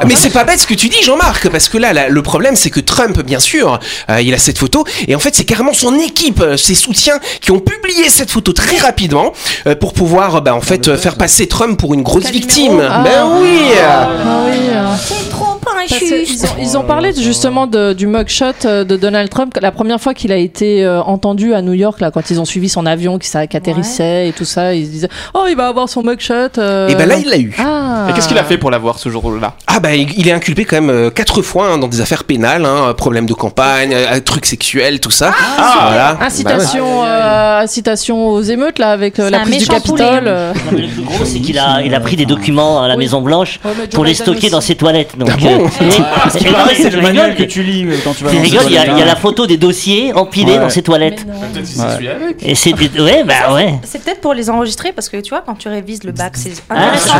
Mais 0.07 0.15
c'est 0.15 0.31
pas 0.31 0.45
bête 0.45 0.61
ce 0.61 0.67
que 0.67 0.75
tu 0.75 0.89
dis, 0.89 1.03
Jean-Marc, 1.03 1.49
parce 1.49 1.69
que 1.69 1.79
là, 1.79 1.93
là, 1.93 2.09
le 2.09 2.23
problème, 2.23 2.57
c'est 2.57 2.71
que 2.71 2.81
Trump, 2.81 3.21
bien 3.23 3.39
sûr, 3.39 3.79
euh, 4.11 4.21
il 4.21 4.35
a 4.35 4.39
cette 4.39 4.59
photo, 4.59 4.85
et 5.09 5.15
en 5.15 5.19
fait, 5.19 5.35
c'est 5.35 5.45
carrément 5.45 5.73
son 5.73 5.99
équipe, 5.99 6.41
euh, 6.41 6.57
ses 6.57 6.75
soutiens, 6.75 7.19
qui 7.41 7.51
ont 7.51 7.61
publié 7.61 8.09
cette 8.09 8.31
photo 8.31 8.53
très 8.53 8.79
rapidement 8.79 9.33
euh, 9.67 9.75
pour 9.75 9.93
pouvoir, 9.93 10.43
bah, 10.43 10.55
en 10.55 10.61
fait, 10.61 10.89
euh, 10.89 10.97
faire 10.97 11.17
passer 11.17 11.47
Trump 11.47 11.79
pour 11.79 11.95
une 11.95 12.03
grosse 12.03 12.31
victime. 12.31 12.81
Ah. 12.81 13.03
Ben 13.05 13.27
oui. 13.41 13.59
Ah 13.85 14.09
oui. 14.49 14.57
euh. 14.73 14.95
C'est 15.07 15.31
trop 15.31 15.52
Ils, 15.91 16.45
ont, 16.45 16.49
ils 16.61 16.77
ont 16.79 16.83
parlé 16.83 17.13
justement 17.15 17.67
de- 17.67 17.93
du 17.93 18.07
mugshot 18.07 18.47
euh, 18.65 18.85
de 18.85 18.97
Donald 18.97 19.29
Trump 19.31 19.57
la 19.61 19.71
première 19.73 20.01
fois 20.01 20.15
qu'il 20.15 20.33
a 20.33 20.37
été 20.37 20.85
euh, 20.85 21.01
entendu 21.03 21.55
à 21.55 21.63
New 21.63 21.73
York 21.73 22.01
là 22.01 22.11
quand 22.11 22.31
ils 22.31 22.41
ont 22.41 22.45
suivi 22.45 22.69
son 22.69 22.87
avion 22.87 23.19
qui, 23.19 23.31
qui 23.31 23.57
atterrissait 23.57 24.29
et 24.29 24.33
tout 24.33 24.45
ça 24.45 24.75
ils 24.75 24.87
se 24.87 24.91
disaient 24.91 25.09
oh 25.35 25.45
il 25.49 25.57
va 25.57 25.69
avoir 25.69 25.89
son 25.89 26.03
mugshot 26.03 26.33
euh, 26.59 26.89
Et 26.89 26.95
ben 26.95 27.09
là, 27.09 27.17
il 27.19 27.29
l'a 27.29 27.39
eu. 27.39 27.55
ah. 27.59 28.07
Et 28.09 28.13
qu'est-ce 28.13 28.29
qu'il 28.29 28.39
a 28.39 28.45
fait 28.45 28.59
pour 28.59 28.71
l'avoir 28.71 28.99
ce 28.99 29.09
jour-là? 29.09 29.55
Ah 29.67 29.81
bah 29.81 29.95
il 29.95 30.27
est 30.29 30.33
inculpé 30.33 30.65
quand 30.65 30.81
même 30.81 31.11
quatre 31.11 31.43
fois 31.43 31.69
hein, 31.69 31.79
dans 31.79 31.89
des 31.89 32.01
affaires 32.01 32.25
pénales, 32.25 32.65
hein, 32.65 32.93
problèmes 32.97 33.27
de 33.27 33.35
campagne, 33.35 33.95
trucs 34.25 34.47
sexuels, 34.47 35.01
tout 35.01 35.11
ça. 35.11 35.33
voilà. 35.57 36.19
incitation 36.21 37.05
euh, 37.05 37.61
incitation 37.61 38.29
aux 38.29 38.43
émeutes 38.43 38.79
là 38.79 38.91
avec 38.91 39.19
euh, 39.19 39.31
la 39.31 39.41
prise 39.41 39.59
du. 39.63 39.67
Capitole 39.69 40.25
euh. 40.27 40.53
Non, 40.53 40.73
mais 40.73 40.83
le 40.83 40.89
plus 40.89 41.03
gros, 41.03 41.25
c'est 41.25 41.39
qu'il 41.41 41.59
a, 41.59 41.81
il 41.83 41.95
a 41.95 42.01
pris 42.01 42.17
des 42.17 42.27
documents 42.27 42.83
à 42.83 42.89
la 42.89 42.95
Oui. 42.95 43.05
Maison 43.05 43.21
Blanche 43.23 43.59
Ouais, 43.65 43.71
pour 43.89 44.05
les 44.05 44.15
stocker 44.15 44.39
aussi. 44.39 44.51
dans 44.51 44.61
ses 44.61 44.75
toilettes. 44.75 45.17
Donc, 45.17 45.29
Ah 45.33 45.37
bon 45.41 45.52
paraît 45.59 46.75
c'est 46.75 46.91
le 46.91 47.01
manuel 47.03 47.31
rigole, 47.31 47.37
que 47.37 47.43
tu 47.51 47.63
lis 47.63 47.87
quand 48.05 48.15
tu 48.15 48.25
vas 48.25 48.31
il 48.33 48.37
y, 48.49 48.59
a, 48.59 48.63
il 48.65 48.73
y 48.73 48.79
a 48.79 48.85
toilettes. 48.85 49.07
la 49.07 49.17
photo 49.17 49.47
des 49.47 49.57
dossiers 49.57 50.13
empilés 50.15 50.53
Ouais. 50.53 50.59
dans 50.59 50.69
ses 50.71 50.83
toilettes. 50.83 51.25
Peut-être 51.27 51.53
qu'il 51.67 51.67
s'essuie 51.67 52.09
avec. 52.09 52.37
Et 52.43 52.55
c'est 52.55 52.73
des... 52.73 52.91
ouais, 53.01 53.25
bah 53.25 53.55
ouais. 53.55 53.75
C'est 53.85 54.03
peut-être 54.03 54.21
pour 54.21 54.35
les 54.35 54.51
enregistrer 54.51 54.93
parce 54.93 55.09
que 55.09 55.17
tu 55.19 55.31
vois, 55.31 55.43
quand 55.45 55.55
tu 55.55 55.69
révises 55.69 56.05
le 56.05 56.13
bac, 56.13 56.33
c'est 56.37 56.53
Ah, 56.69 56.75
intéressant. 56.89 57.15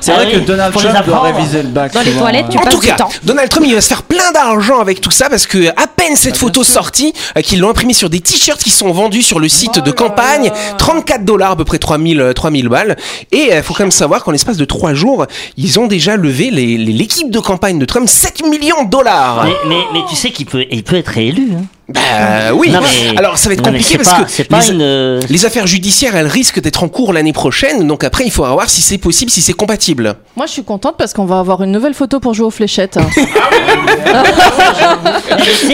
C'est 0.00 0.12
Ah 0.12 0.16
vrai 0.16 0.26
oui, 0.26 0.32
que 0.32 0.38
Donald 0.46 0.74
Trump 0.74 1.06
doit 1.06 1.20
réviser 1.22 1.62
le 1.62 1.68
bac. 1.68 1.92
Dans 1.92 2.00
les 2.02 2.12
toilettes, 2.12 2.46
tu. 2.50 2.58
En 2.58 2.62
passes 2.62 2.74
tout 2.74 2.80
du 2.80 2.86
cas, 2.88 2.94
temps. 2.96 3.08
Donald 3.22 3.48
Trump, 3.48 3.66
il 3.68 3.74
va 3.74 3.80
se 3.80 3.88
faire 3.88 4.02
plein 4.02 4.32
d'argent 4.32 4.80
avec 4.80 5.00
tout 5.00 5.10
ça 5.10 5.28
parce 5.28 5.46
que 5.46 5.68
à 5.68 5.86
peine 5.86 6.16
cette 6.16 6.36
photo 6.36 6.64
sortie, 6.64 7.12
euh, 7.36 7.40
qu'ils 7.40 7.60
l'ont 7.60 7.70
imprimé 7.70 7.92
sur 7.94 8.10
des 8.10 8.20
t-shirts 8.20 8.62
qui 8.62 8.70
sont 8.70 8.90
vendus 8.92 9.22
sur 9.22 9.38
le 9.40 9.48
site 9.48 9.78
de 9.78 9.90
campagne, 9.90 10.50
34 10.78 11.24
dollars, 11.24 11.52
à 11.52 11.56
peu 11.56 11.64
près 11.64 11.78
3000, 11.78 12.20
euh, 12.20 12.32
3000 12.32 12.68
balles. 12.68 12.96
Et 13.32 13.50
il 13.52 13.62
faut 13.62 13.74
quand 13.74 13.84
même 13.84 13.90
savoir 13.90 14.24
qu'en 14.24 14.30
l'espace 14.32 14.56
de 14.56 14.64
3 14.64 14.94
jours, 14.94 15.26
ils 15.56 15.78
ont 15.78 15.86
déjà 15.86 16.16
levé 16.16 16.50
les- 16.50 16.78
de 17.30 17.38
campagne 17.40 17.78
de 17.78 17.84
Trump 17.84 18.08
7 18.08 18.44
millions 18.46 18.84
de 18.84 18.90
dollars. 18.90 19.44
Mais, 19.44 19.52
mais, 19.68 19.82
mais 19.92 20.00
tu 20.08 20.16
sais 20.16 20.30
qu'il 20.30 20.46
peut, 20.46 20.64
il 20.70 20.82
peut 20.84 20.96
être 20.96 21.08
réélu. 21.08 21.48
Hein. 21.56 21.64
Bah 21.86 22.54
oui. 22.54 22.70
Non, 22.70 22.80
mais- 22.80 23.18
Alors 23.18 23.36
ça 23.36 23.50
va 23.50 23.54
être 23.54 23.62
compliqué 23.62 23.98
parce 23.98 24.08
pas- 24.08 24.24
que 24.24 24.42
pas 24.44 24.60
les, 24.60 24.70
une. 24.70 24.80
euh, 24.80 25.20
les 25.28 25.44
affaires 25.44 25.66
judiciaires, 25.66 26.16
elles 26.16 26.26
risquent 26.28 26.60
d'être 26.60 26.82
en 26.82 26.88
cours 26.88 27.12
l'année 27.12 27.34
prochaine. 27.34 27.86
Donc 27.86 28.04
après, 28.04 28.24
il 28.24 28.30
faudra 28.30 28.52
voir 28.54 28.70
si 28.70 28.80
c'est 28.80 28.96
possible, 28.96 29.30
si 29.30 29.42
c'est 29.42 29.52
compatible. 29.52 30.14
moi 30.34 30.46
je 30.46 30.52
suis 30.52 30.64
contente 30.64 30.94
parce 30.96 31.12
qu'on 31.12 31.26
va 31.26 31.38
avoir 31.38 31.62
une 31.62 31.72
nouvelle 31.72 31.92
photo 31.94 32.20
pour 32.20 32.32
jouer 32.32 32.46
aux 32.46 32.50
fléchettes 32.50 32.98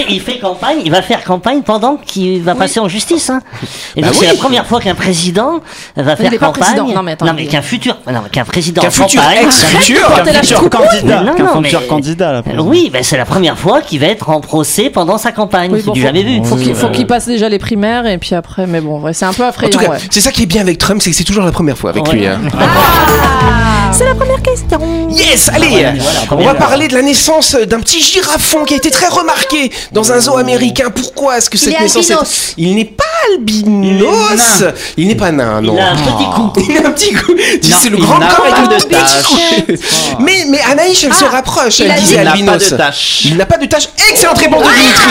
Il 0.09 0.21
fait 0.21 0.39
campagne, 0.39 0.79
il 0.85 0.91
va 0.91 1.03
faire 1.03 1.23
campagne 1.25 1.63
pendant 1.63 1.97
qu'il 1.97 2.43
va 2.43 2.55
passer 2.55 2.81
en 2.81 2.89
justice. 2.89 3.31
Hein. 3.31 3.41
Et 3.97 4.01
Bah 4.01 4.09
donc 4.09 4.17
oui. 4.21 4.27
c'est 4.27 4.33
la 4.35 4.39
première 4.39 4.67
fois 4.67 4.81
qu'un 4.81 4.95
président 4.95 5.61
va 5.97 6.17
faire 6.17 6.31
campagne. 6.39 6.83
Non, 6.95 7.33
mais 7.35 7.47
qu'un 7.47 7.63
futur, 7.63 7.97
non, 8.11 8.23
qu'un 8.33 8.45
président 8.45 8.83
Qu'un 8.83 8.91
futur 8.91 9.23
campagne. 9.23 9.47
la 10.27 10.43
Futur 10.43 10.71
candidat. 10.71 11.23
Non, 11.23 11.35
Qu'un 11.35 11.43
non, 11.45 11.63
futur 11.63 11.81
mais- 11.81 11.87
candidat 11.87 12.33
là. 12.33 12.43
Oui, 12.59 12.91
ben 12.93 13.03
c'est 13.03 13.17
la 13.17 13.25
première 13.25 13.59
fois 13.59 13.81
qu'il 13.81 14.01
va 14.01 14.07
être 14.07 14.31
en 14.31 14.41
procès 14.41 14.91
pendant 14.91 15.19
sa 15.19 15.33
campagne. 15.33 15.71
Oui, 15.73 15.83
bon, 15.83 15.95
jamais 15.95 16.23
vu. 16.23 16.41
faut 16.45 16.57
qu'il 16.57 16.75
faut 16.75 16.89
qu'il 16.89 17.07
passe 17.07 17.27
déjà 17.27 17.49
les 17.49 17.59
primaires 17.59 18.07
et 18.07 18.19
puis 18.19 18.35
après 18.35 18.67
mais 18.67 18.81
bon 18.81 19.01
ouais, 19.01 19.13
c'est 19.13 19.25
un 19.27 19.33
peu 19.33 19.45
En 19.45 19.49
effrayant 19.51 19.71
tout 19.71 19.79
cas, 19.79 19.91
ouais. 19.91 19.99
c'est 20.11 20.21
ça 20.21 20.31
qui 20.33 20.43
est 20.45 20.47
bien 20.47 20.61
avec 20.63 20.79
Trump, 20.79 21.01
c'est 21.03 21.11
que 21.11 21.17
c'est 21.17 21.25
toujours 21.25 21.45
la 21.45 21.53
première 21.53 21.77
fois 21.77 21.91
avec 21.91 22.07
Ouais. 22.07 22.15
lui. 22.15 22.27
hein. 22.27 22.41
C'est 23.93 24.05
la 24.07 24.15
première 24.15 24.41
question. 24.41 24.79
Yes, 25.11 25.49
allez, 25.53 25.69
voilà, 25.99 26.21
on 26.31 26.37
va 26.45 26.55
parler 26.55 26.89
de 26.89 26.95
la 26.95 27.03
naissance 27.03 27.55
d'un 27.55 27.81
petit 27.81 28.01
girafon 28.01 28.65
qui 28.65 28.75
a 28.75 28.77
été 28.77 28.91
très 28.91 29.09
remarqué 29.09 29.71
dans 29.93 30.13
un 30.13 30.21
zoo 30.21 30.37
américain. 30.37 30.91
Pourquoi 30.95 31.39
est-ce 31.39 31.51
que 31.51 31.59
cette 31.59 31.75
est 31.75 31.81
naissance 31.81 32.11
albinos. 32.11 32.55
Il 32.57 32.75
n'est 32.75 32.85
pas 32.85 33.05
albinos. 33.33 34.65
Il 34.97 35.09
n'est 35.09 35.15
pas 35.15 35.31
nain, 35.33 35.61
non. 35.61 35.75
Il 35.75 35.81
a 35.81 35.91
un 35.93 35.97
petit 35.97 36.25
coup. 36.35 36.53
Il 36.71 36.77
a 36.77 36.89
un 36.89 36.91
petit 36.93 37.13
coup. 37.13 37.33
C'est 37.63 37.91
le 37.91 37.99
il 37.99 38.03
grand 38.05 38.19
n'a 38.19 38.29
corps 38.29 38.45
pas 38.45 38.51
avec 38.57 38.71
le 38.71 38.77
de 38.79 38.85
petit 38.85 38.89
tache. 38.89 39.23
coup. 39.25 39.37
Mais, 40.21 40.45
mais 40.49 40.61
Anaïs, 40.71 41.03
elle 41.05 41.15
se 41.15 41.25
Ah, 41.25 41.31
rapproche. 41.31 41.79
il 41.81 41.85
Elle 41.87 41.91
a 41.93 41.95
dit 41.95 42.01
disait 42.03 42.15
Il 42.17 42.19
n'a 42.25 42.31
pas 42.31 42.31
albinos. 42.33 42.71
de 42.71 42.77
tache. 42.77 43.21
Il 43.25 43.37
n'a 43.37 43.47
pas 43.47 43.57
de 43.59 43.67
tache. 43.67 43.89
Excellente 44.11 44.39
réponse 44.39 44.63
de 44.65 44.69
Dimitri. 44.69 45.11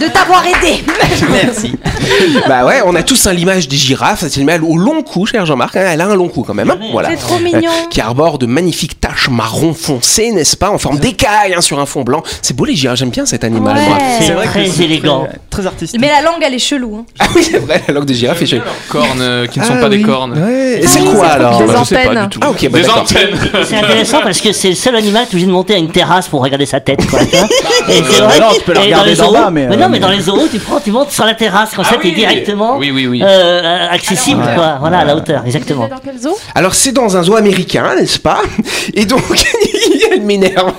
De 0.00 0.06
t'avoir 0.12 0.44
aidé. 0.46 0.82
Merci. 1.30 1.72
Bah 2.48 2.64
ouais, 2.64 2.80
on 2.84 2.94
a 2.94 3.02
tous 3.02 3.26
hein, 3.26 3.32
l'image 3.32 3.68
des 3.68 3.76
girafes. 3.76 4.20
C'est 4.20 4.36
une 4.40 4.48
animal 4.50 4.64
au 4.70 4.76
long 4.76 5.02
cou, 5.02 5.26
cher 5.26 5.46
Jean-Marc. 5.46 5.76
hein, 5.76 5.84
Elle 5.92 6.00
a 6.00 6.06
un 6.06 6.14
long 6.14 6.28
cou 6.28 6.42
quand 6.42 6.54
même. 6.54 6.70
hein, 6.70 6.78
Voilà. 6.92 7.10
C'est 7.10 7.16
trop 7.16 7.38
mignon. 7.38 7.60
Euh, 7.70 7.88
Qui 7.90 8.00
arbore 8.00 8.38
de 8.38 8.46
magnifiques 8.46 9.00
taches 9.00 9.28
marron 9.30 9.74
foncé, 9.74 10.32
n'est-ce 10.32 10.56
pas, 10.56 10.70
en 10.70 10.78
forme 10.78 10.98
d'écaille 10.98 11.54
hein, 11.56 11.60
sur 11.60 11.78
un 11.78 11.86
fond 11.86 12.02
blanc. 12.02 12.22
C'est 12.42 12.54
beau 12.54 12.64
les 12.64 12.74
girafes, 12.76 12.98
j'aime 12.98 13.10
bien 13.10 13.26
cet 13.26 13.44
animal. 13.44 13.76
Ouais. 13.76 13.82
C'est 14.20 14.32
vrai 14.32 14.46
que 14.46 14.50
très 14.52 14.66
c'est 14.66 14.84
élégant. 14.84 15.26
Très, 15.50 15.62
très 15.62 15.66
artistique. 15.66 16.00
Mais 16.00 16.08
la 16.08 16.22
langue, 16.22 16.40
elle 16.42 16.54
est 16.54 16.58
chelou. 16.58 16.96
hein. 16.96 17.04
Ah 17.18 17.26
oui, 17.34 17.42
c'est 17.42 17.58
vrai, 17.58 17.82
la 17.88 17.94
langue 17.94 18.04
de 18.06 18.14
girafe 18.14 18.42
est 18.42 18.46
chez 18.46 18.62
Cornes 18.88 19.20
euh, 19.20 19.46
qui 19.46 19.60
ne 19.60 19.64
sont 19.64 19.74
Ah 19.76 19.80
pas 19.80 19.88
des 19.88 20.02
cornes. 20.02 20.32
Ouais. 20.38 20.80
Et 20.80 20.84
Ah 20.84 20.88
c'est 20.88 21.00
quoi 21.04 21.26
alors 21.26 21.58
Des 21.58 21.64
Bah, 21.66 21.72
pas 21.74 21.80
antennes. 21.80 22.22
du 22.24 22.28
tout. 22.28 22.40
Ah, 22.42 22.50
ok, 22.50 22.68
bah, 22.70 22.78
des 22.80 22.90
antennes. 22.90 23.38
C'est 23.64 23.76
intéressant 23.76 24.20
parce 24.22 24.40
que 24.40 24.52
c'est 24.52 24.68
le 24.70 24.74
seul 24.74 24.96
animal 24.96 25.24
qui 25.26 25.30
est 25.32 25.34
obligé 25.34 25.46
de 25.46 25.52
monter 25.52 25.74
à 25.74 25.78
une 25.78 25.90
terrasse 25.90 26.28
pour 26.28 26.42
regarder 26.42 26.66
sa 26.66 26.80
tête. 26.80 27.06
Quoi, 27.08 27.20
et 27.88 28.02
c'est 28.08 28.22
vrai. 28.22 28.40
non, 28.40 28.46
tu 28.54 28.60
peux 28.62 28.72
la 28.72 28.80
regarder 28.80 29.10
les 29.10 29.16
d'en 29.16 29.32
bas, 29.32 29.50
mais, 29.50 29.66
euh, 29.74 29.76
non, 29.78 29.88
mais 29.88 29.92
mais- 29.92 29.98
dans 30.00 30.08
les 30.10 30.20
zoos, 30.20 30.48
tu 30.50 30.58
prends, 30.58 30.80
tu 30.80 30.90
montes 30.90 31.10
sur 31.10 31.24
la 31.24 31.34
terrasse, 31.34 31.70
comme 31.74 31.84
Ah 31.86 31.92
ça, 31.92 31.96
t'es 31.96 32.08
oui. 32.08 32.14
directement 32.14 32.76
Oui, 32.78 32.90
oui, 32.90 33.06
oui. 33.06 33.22
euh, 33.24 33.86
accessible, 33.90 34.42
quoi. 34.54 34.76
Voilà, 34.80 35.00
à 35.00 35.04
la 35.04 35.16
hauteur, 35.16 35.42
exactement. 35.46 35.88
Dans 35.88 35.96
quel 36.04 36.18
zoo 36.18 36.36
Alors 36.54 36.74
c'est 36.74 36.92
dans 36.92 37.16
un 37.16 37.22
zoo 37.22 37.36
américain, 37.36 37.94
n'est-ce 37.96 38.18
pas? 38.18 38.40
Et 38.94 39.04
donc, 39.04 39.22
elle 40.12 40.22
m'énerve. 40.22 40.72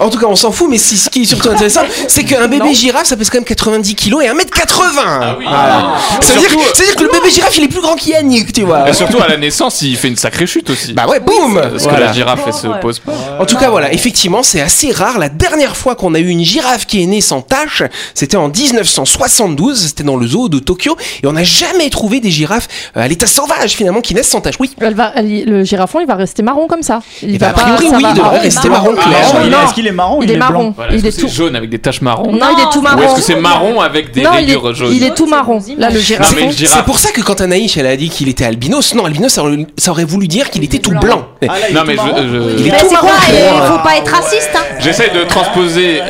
En 0.00 0.10
tout 0.10 0.18
cas, 0.18 0.26
on 0.26 0.36
s'en 0.36 0.50
fout, 0.52 0.68
mais 0.70 0.78
si- 0.78 0.96
ce 0.96 1.08
qui 1.08 1.22
est 1.22 1.26
surtout 1.26 1.50
intéressant, 1.50 1.82
c'est 2.08 2.24
qu'un 2.24 2.46
bébé 2.48 2.74
girafe, 2.74 3.06
ça 3.06 3.16
pèse 3.16 3.30
quand 3.30 3.38
même 3.38 3.44
90 3.44 3.94
kilos 3.94 4.22
et 4.24 4.28
1m80. 4.28 5.00
Ah 5.06 5.36
oui. 5.38 5.44
Voilà. 5.48 5.94
Ça 6.20 6.32
veut 6.34 6.40
dire, 6.40 6.50
Surtout- 6.50 6.64
ça 6.74 6.80
veut 6.80 6.86
dire 6.86 6.96
que 6.96 7.02
le 7.04 7.10
bébé 7.10 7.30
girafe, 7.30 7.56
il 7.58 7.64
est 7.64 7.68
plus 7.68 7.80
grand 7.80 7.94
qu'Yannick, 7.94 8.52
tu 8.52 8.62
vois. 8.62 8.88
Et 8.88 8.92
surtout 8.92 9.18
à 9.20 9.28
la 9.28 9.36
naissance, 9.36 9.82
il 9.82 9.96
fait 9.96 10.08
une 10.08 10.16
sacrée 10.16 10.46
chute 10.46 10.70
aussi. 10.70 10.92
Bah 10.92 11.06
ouais, 11.06 11.20
boum 11.20 11.60
Parce 11.60 11.86
que 11.86 11.94
la 11.94 12.12
girafe, 12.12 12.40
elle 12.46 12.52
se 12.52 12.66
pose 12.80 12.98
pas. 12.98 13.12
En 13.40 13.46
tout 13.46 13.56
cas, 13.56 13.70
voilà, 13.70 13.92
effectivement, 13.92 14.42
c'est 14.42 14.60
assez 14.60 14.92
rare. 14.92 15.18
La 15.18 15.28
dernière 15.28 15.76
fois 15.76 15.94
qu'on 15.94 16.14
a 16.14 16.18
eu 16.18 16.28
une 16.28 16.44
girafe 16.44 16.86
qui 16.86 17.02
est 17.02 17.06
née 17.06 17.20
sans 17.20 17.40
tache, 17.54 17.82
c'était 18.14 18.36
en 18.36 18.48
1972, 18.48 19.78
c'était 19.88 20.02
dans 20.02 20.16
le 20.16 20.26
zoo 20.26 20.48
de 20.48 20.58
Tokyo, 20.58 20.96
et 21.22 21.26
on 21.26 21.32
n'a 21.32 21.44
jamais 21.44 21.88
trouvé 21.90 22.20
des 22.20 22.30
girafes 22.30 22.68
euh, 22.96 23.00
à 23.00 23.08
l'état 23.08 23.26
sauvage, 23.26 23.72
finalement, 23.72 24.00
qui 24.00 24.14
naissent 24.14 24.28
sans 24.28 24.40
tache. 24.40 24.54
Oui. 24.58 24.70
Elle 24.80 24.94
va, 24.94 25.12
elle- 25.14 25.44
le 25.44 25.64
girafon, 25.64 26.00
il 26.00 26.06
va 26.06 26.14
rester 26.14 26.42
marron 26.42 26.66
comme 26.66 26.82
ça. 26.82 27.00
Il 27.22 27.34
Et 27.34 27.38
bah, 27.38 27.52
va 27.52 27.62
a 27.62 27.64
priori, 27.76 27.88
ça 27.90 27.96
oui, 27.96 28.02
va- 28.02 28.08
il 28.10 28.14
devrait 28.16 28.36
Ah, 28.38 28.42
rester 28.42 28.68
marron. 28.68 28.92
marron 28.92 29.08
clair. 29.10 29.18
Il 29.40 29.46
est- 29.46 29.50
non. 29.50 29.58
Est-ce 29.64 29.74
qu'il 29.74 29.86
est 29.86 29.92
marron 29.92 30.18
ou 30.18 30.22
Il 30.22 30.30
est 30.30 30.36
blanc 30.36 30.50
marron. 30.50 30.72
Voilà, 30.76 30.92
Il 30.92 30.98
est-ce 30.98 31.06
est 31.06 31.10
que 31.16 31.20
tout. 31.22 31.28
c'est 31.28 31.34
jaune 31.34 31.56
avec 31.56 31.70
des 31.70 31.78
taches 31.78 32.00
marron 32.00 32.32
Non, 32.32 32.46
il 32.56 32.60
est 32.62 32.72
tout 32.72 32.78
Ou 32.78 32.82
marron. 32.82 33.02
est-ce 33.02 33.14
que 33.14 33.20
c'est 33.22 33.36
marron 33.36 33.80
avec 33.80 34.12
des 34.12 34.22
Non, 34.22 34.30
il 34.34 34.36
rayures 34.46 34.70
est, 34.70 34.74
jaunes 34.74 34.92
il 34.94 35.04
est 35.04 35.14
tout 35.14 35.26
marron. 35.26 35.60
Là, 35.78 35.90
le 35.90 36.00
girafon. 36.00 36.36
C'est 36.56 36.84
pour 36.84 36.98
ça 36.98 37.10
que 37.12 37.20
quand 37.20 37.40
Anaïs, 37.40 37.76
elle 37.76 37.86
a 37.86 37.96
dit 37.96 38.08
qu'il 38.08 38.28
était 38.28 38.44
albinos, 38.44 38.94
non, 38.94 39.04
albinos, 39.04 39.32
ça 39.32 39.42
aurait, 39.42 39.66
ça 39.78 39.90
aurait 39.92 40.04
voulu 40.04 40.26
dire 40.28 40.50
qu'il 40.50 40.64
était 40.64 40.78
tout 40.78 40.90
blanc. 40.98 41.26
Ah, 41.42 41.46
là, 41.46 41.54
il 41.70 41.74
Non, 41.74 41.82
est 41.82 41.86
mais 41.86 41.94
je- 41.96 42.28
je- 42.28 42.58
Il 42.58 42.66
est 42.66 42.70
Mais 42.72 42.78
tout 42.80 42.90
marron 42.90 43.08
clair. 43.28 43.54
Il 43.64 43.72
faut 43.72 43.82
pas 43.82 43.96
être 43.96 44.10
raciste. 44.12 44.50
Hein. 44.54 44.60
j'essaie 44.80 45.10
de 45.10 45.24
transposer. 45.24 46.00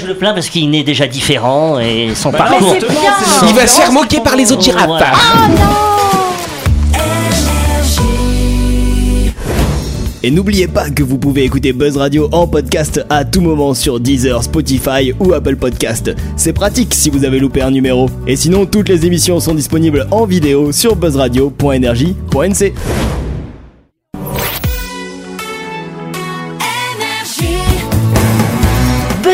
Je 0.00 0.06
le 0.06 0.14
plains 0.14 0.32
parce 0.34 0.48
qu'il 0.48 0.62
est 0.74 0.82
déjà 0.90 1.06
différent 1.06 1.78
et 1.78 2.10
son 2.16 2.32
non, 2.32 2.38
parcours. 2.38 2.72
bien. 2.72 2.88
Il 3.48 3.54
va 3.54 3.66
se 3.66 3.80
faire 3.80 3.92
moquer 3.92 4.18
par 4.20 4.34
les 4.34 4.50
autres 4.50 4.62
girafes. 4.62 4.86
Voilà. 4.86 5.12
Et 10.22 10.30
n'oubliez 10.30 10.66
pas 10.66 10.90
que 10.90 11.02
vous 11.02 11.16
pouvez 11.16 11.44
écouter 11.44 11.72
Buzz 11.72 11.96
Radio 11.96 12.28
en 12.32 12.46
podcast 12.46 13.02
à 13.08 13.24
tout 13.24 13.40
moment 13.40 13.72
sur 13.72 14.00
Deezer, 14.00 14.42
Spotify 14.42 15.14
ou 15.18 15.32
Apple 15.32 15.56
Podcast. 15.56 16.10
C'est 16.36 16.52
pratique 16.52 16.92
si 16.92 17.08
vous 17.08 17.24
avez 17.24 17.38
loupé 17.38 17.62
un 17.62 17.70
numéro. 17.70 18.10
Et 18.26 18.34
sinon, 18.36 18.66
toutes 18.66 18.88
les 18.88 19.06
émissions 19.06 19.38
sont 19.38 19.54
disponibles 19.54 20.08
en 20.10 20.26
vidéo 20.26 20.72
sur 20.72 20.96
buzzradio.energie.nc. 20.96 22.74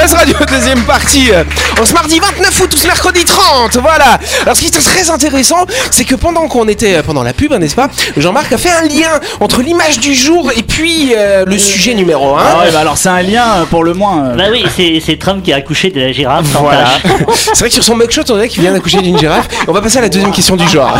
Buzz 0.00 0.14
Radio, 0.14 0.34
deuxième 0.48 0.82
partie. 0.84 1.30
euh, 1.32 1.44
En 1.80 1.84
ce 1.84 1.92
mardi 1.92 2.18
29 2.20 2.60
août, 2.60 2.68
tout 2.70 2.76
ce 2.76 2.86
mercredi 2.86 3.24
30. 3.24 3.76
Voilà. 3.78 4.18
Alors, 4.42 4.56
ce 4.56 4.60
qui 4.60 4.66
est 4.68 4.70
très 4.70 5.10
intéressant, 5.10 5.66
c'est 5.90 6.04
que 6.04 6.14
pendant 6.14 6.48
qu'on 6.48 6.68
était, 6.68 6.96
euh, 6.96 7.02
pendant 7.02 7.22
la 7.22 7.32
pub, 7.34 7.52
hein, 7.52 7.58
n'est-ce 7.58 7.74
pas, 7.74 7.88
Jean-Marc 8.16 8.52
a 8.52 8.58
fait 8.58 8.70
un 8.70 8.82
lien 8.82 9.20
entre 9.40 9.60
l'image 9.62 9.98
du 10.00 10.14
jour 10.14 10.50
et 10.56 10.62
puis 10.62 11.12
euh, 11.16 11.44
le 11.44 11.58
sujet 11.58 11.94
numéro 11.94 12.34
1. 12.36 12.40
Ah 12.42 12.58
ouais, 12.60 12.70
bah 12.72 12.80
alors 12.80 12.96
c'est 12.96 13.08
un 13.10 13.22
lien 13.22 13.44
euh, 13.58 13.64
pour 13.64 13.84
le 13.84 13.92
moins. 13.94 14.24
euh, 14.30 14.36
Bah 14.36 14.44
oui, 14.50 14.64
c'est 15.04 15.18
Trump 15.18 15.42
qui 15.44 15.52
a 15.52 15.56
accouché 15.56 15.90
de 15.90 16.00
la 16.00 16.12
girafe. 16.12 16.46
Voilà. 16.60 16.88
C'est 17.34 17.58
vrai 17.58 17.68
que 17.68 17.74
sur 17.74 17.84
son 17.84 17.96
mugshot, 17.96 18.22
on 18.30 18.34
dirait 18.34 18.48
qu'il 18.48 18.62
vient 18.62 18.72
d'accoucher 18.72 19.02
d'une 19.02 19.18
girafe. 19.18 19.48
On 19.68 19.72
va 19.72 19.80
passer 19.82 19.98
à 19.98 20.02
la 20.02 20.08
deuxième 20.08 20.32
question 20.32 20.56
du 20.56 20.66
genre. 20.68 20.96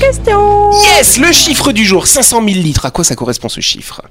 Question. 0.00 0.70
Yes, 0.96 1.18
le 1.18 1.32
chiffre 1.32 1.72
du 1.72 1.84
jour, 1.84 2.06
500 2.06 2.36
000 2.44 2.46
litres. 2.60 2.86
À 2.86 2.90
quoi 2.90 3.04
ça 3.04 3.14
correspond 3.14 3.48
ce 3.48 3.60
chiffre? 3.60 4.02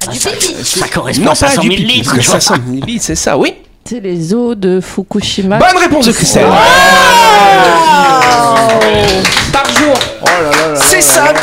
Ça 0.00 0.88
correspond 0.88 1.24
Non, 1.24 1.32
à 1.32 1.34
500 1.34 1.62
du 1.62 1.68
000 1.68 1.80
pipi, 1.80 1.92
litres. 1.98 2.22
500 2.22 2.54
000 2.72 2.86
litres, 2.86 3.04
c'est 3.04 3.14
ça, 3.14 3.36
oui. 3.36 3.54
C'est 3.84 4.00
les 4.00 4.32
eaux 4.32 4.54
de 4.54 4.80
Fukushima. 4.80 5.58
Bonne 5.58 5.76
réponse 5.78 6.06
de 6.06 6.12
Christelle. 6.12 6.46
Par 9.52 9.66
jour. 9.76 9.94
C'est 10.76 11.02
ça. 11.02 11.34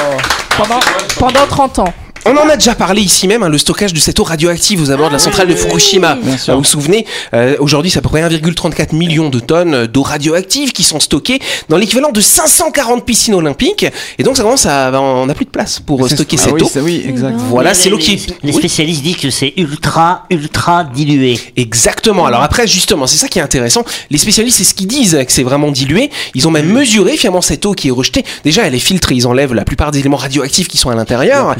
Pendant, 0.57 0.79
pendant 1.17 1.47
30 1.47 1.79
ans. 1.79 1.93
On 2.25 2.35
en 2.37 2.49
a 2.49 2.55
déjà 2.57 2.75
parlé 2.75 3.01
ici 3.01 3.27
même, 3.27 3.43
hein, 3.43 3.49
le 3.49 3.57
stockage 3.57 3.93
de 3.93 3.99
cette 3.99 4.19
eau 4.19 4.23
radioactive 4.23 4.81
aux 4.81 4.91
abords 4.91 5.07
de 5.07 5.13
la 5.13 5.19
centrale 5.19 5.47
de 5.47 5.55
Fukushima. 5.55 6.15
Bien 6.15 6.37
sûr. 6.37 6.53
Euh, 6.53 6.55
Vous 6.57 6.61
vous 6.63 6.67
souvenez, 6.67 7.05
euh, 7.33 7.55
aujourd'hui, 7.59 7.89
c'est 7.89 7.99
à 7.99 8.01
peu 8.01 8.09
près 8.09 8.21
1,34 8.21 8.93
million 8.95 9.29
de 9.29 9.39
tonnes 9.39 9.87
d'eau 9.87 10.03
radioactive 10.03 10.71
qui 10.71 10.83
sont 10.83 10.99
stockées 10.99 11.39
dans 11.69 11.77
l'équivalent 11.77 12.11
de 12.11 12.21
540 12.21 13.05
piscines 13.05 13.33
olympiques. 13.33 13.85
Et 14.17 14.23
donc, 14.23 14.37
ça 14.37 14.43
commence 14.43 14.65
à, 14.65 14.91
on 15.01 15.25
n'a 15.25 15.33
plus 15.33 15.45
de 15.45 15.49
place 15.49 15.79
pour 15.79 16.03
euh, 16.05 16.09
stocker 16.09 16.37
Ah 16.39 16.43
cette 16.43 16.53
oui, 16.53 16.61
eau. 16.61 16.69
c'est- 16.71 16.81
oui, 16.81 17.03
exact. 17.07 17.35
Voilà, 17.37 17.69
Les- 17.69 17.75
c'est 17.75 17.89
l'eau 17.89 17.97
les- 17.97 18.03
qui 18.03 18.13
est... 18.13 18.27
Les 18.43 18.51
Oui. 18.51 18.57
spécialistes 18.59 19.01
disent 19.01 19.17
que 19.17 19.29
c'est 19.29 19.53
ultra, 19.57 20.25
ultra 20.29 20.83
dilué. 20.83 21.39
Exactement. 21.55 22.25
Alors 22.25 22.43
après, 22.43 22.67
justement, 22.67 23.07
c'est 23.07 23.17
ça 23.17 23.27
qui 23.27 23.39
est 23.39 23.41
intéressant. 23.43 23.83
Les 24.11 24.17
spécialistes, 24.17 24.57
c'est 24.57 24.63
ce 24.65 24.73
qu'ils 24.73 24.87
disent 24.87 25.17
que 25.25 25.31
c'est 25.31 25.43
vraiment 25.43 25.71
dilué. 25.71 26.09
Ils 26.35 26.47
ont 26.47 26.51
même 26.51 26.67
mesuré 26.71 27.15
finalement 27.17 27.41
cette 27.41 27.65
eau 27.65 27.73
qui 27.73 27.87
est 27.87 27.91
rejetée. 27.91 28.23
Déjà, 28.43 28.63
elle 28.67 28.75
est 28.75 28.79
filtrée. 28.79 29.15
Ils 29.15 29.25
enlèvent 29.27 29.53
la 29.53 29.63
plupart 29.65 29.91
des 29.91 29.99
éléments 29.99 30.17
radioactifs 30.17 30.67
qui 30.67 30.77
sont 30.77 30.89
à 30.89 30.95
l'intérieur. 30.95 31.55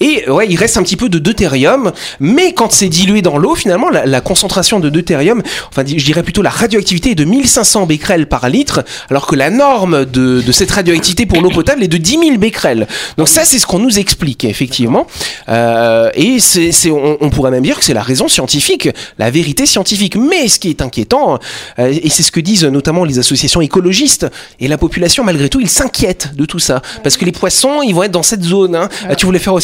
Et 0.00 0.13
ouais, 0.28 0.46
il 0.48 0.56
reste 0.56 0.76
un 0.76 0.82
petit 0.82 0.96
peu 0.96 1.08
de 1.08 1.18
deutérium. 1.18 1.92
Mais 2.20 2.52
quand 2.52 2.72
c'est 2.72 2.88
dilué 2.88 3.22
dans 3.22 3.38
l'eau, 3.38 3.54
finalement, 3.54 3.90
la, 3.90 4.06
la 4.06 4.20
concentration 4.20 4.80
de 4.80 4.88
deutérium, 4.88 5.42
enfin, 5.70 5.84
je 5.86 6.04
dirais 6.04 6.22
plutôt 6.22 6.42
la 6.42 6.50
radioactivité 6.50 7.10
est 7.12 7.14
de 7.14 7.24
1500 7.24 7.86
becquerels 7.86 8.26
par 8.26 8.48
litre, 8.48 8.84
alors 9.10 9.26
que 9.26 9.36
la 9.36 9.50
norme 9.50 10.04
de, 10.04 10.40
de 10.40 10.52
cette 10.52 10.70
radioactivité 10.70 11.26
pour 11.26 11.40
l'eau 11.40 11.50
potable 11.50 11.82
est 11.82 11.88
de 11.88 11.96
10 11.96 12.18
000 12.18 12.38
becquerels. 12.38 12.86
Donc 13.18 13.28
ça, 13.28 13.44
c'est 13.44 13.58
ce 13.58 13.66
qu'on 13.66 13.78
nous 13.78 13.98
explique 13.98 14.44
effectivement. 14.44 15.06
Euh, 15.48 16.10
et 16.14 16.38
c'est, 16.40 16.90
on, 16.90 17.18
on 17.20 17.30
pourrait 17.30 17.50
même 17.50 17.62
dire 17.62 17.78
que 17.78 17.84
c'est 17.84 17.94
la 17.94 18.02
raison 18.02 18.28
scientifique, 18.28 18.88
la 19.18 19.30
vérité 19.30 19.66
scientifique. 19.66 20.16
Mais 20.16 20.48
ce 20.48 20.58
qui 20.58 20.70
est 20.70 20.82
inquiétant, 20.82 21.38
euh, 21.78 21.92
et 22.02 22.08
c'est 22.08 22.22
ce 22.22 22.32
que 22.32 22.40
disent 22.40 22.64
notamment 22.64 23.04
les 23.04 23.18
associations 23.18 23.60
écologistes 23.60 24.26
et 24.60 24.68
la 24.68 24.78
population, 24.78 25.24
malgré 25.24 25.48
tout, 25.48 25.60
ils 25.60 25.68
s'inquiètent 25.68 26.34
de 26.34 26.44
tout 26.44 26.58
ça. 26.58 26.82
Parce 27.02 27.16
que 27.16 27.24
les 27.24 27.32
poissons, 27.32 27.82
ils 27.82 27.94
vont 27.94 28.02
être 28.02 28.12
dans 28.12 28.22
cette 28.22 28.42
zone. 28.42 28.76
Hein. 28.76 28.88
Ah, 29.08 29.14
tu 29.14 29.26
voulais 29.26 29.38
faire 29.38 29.54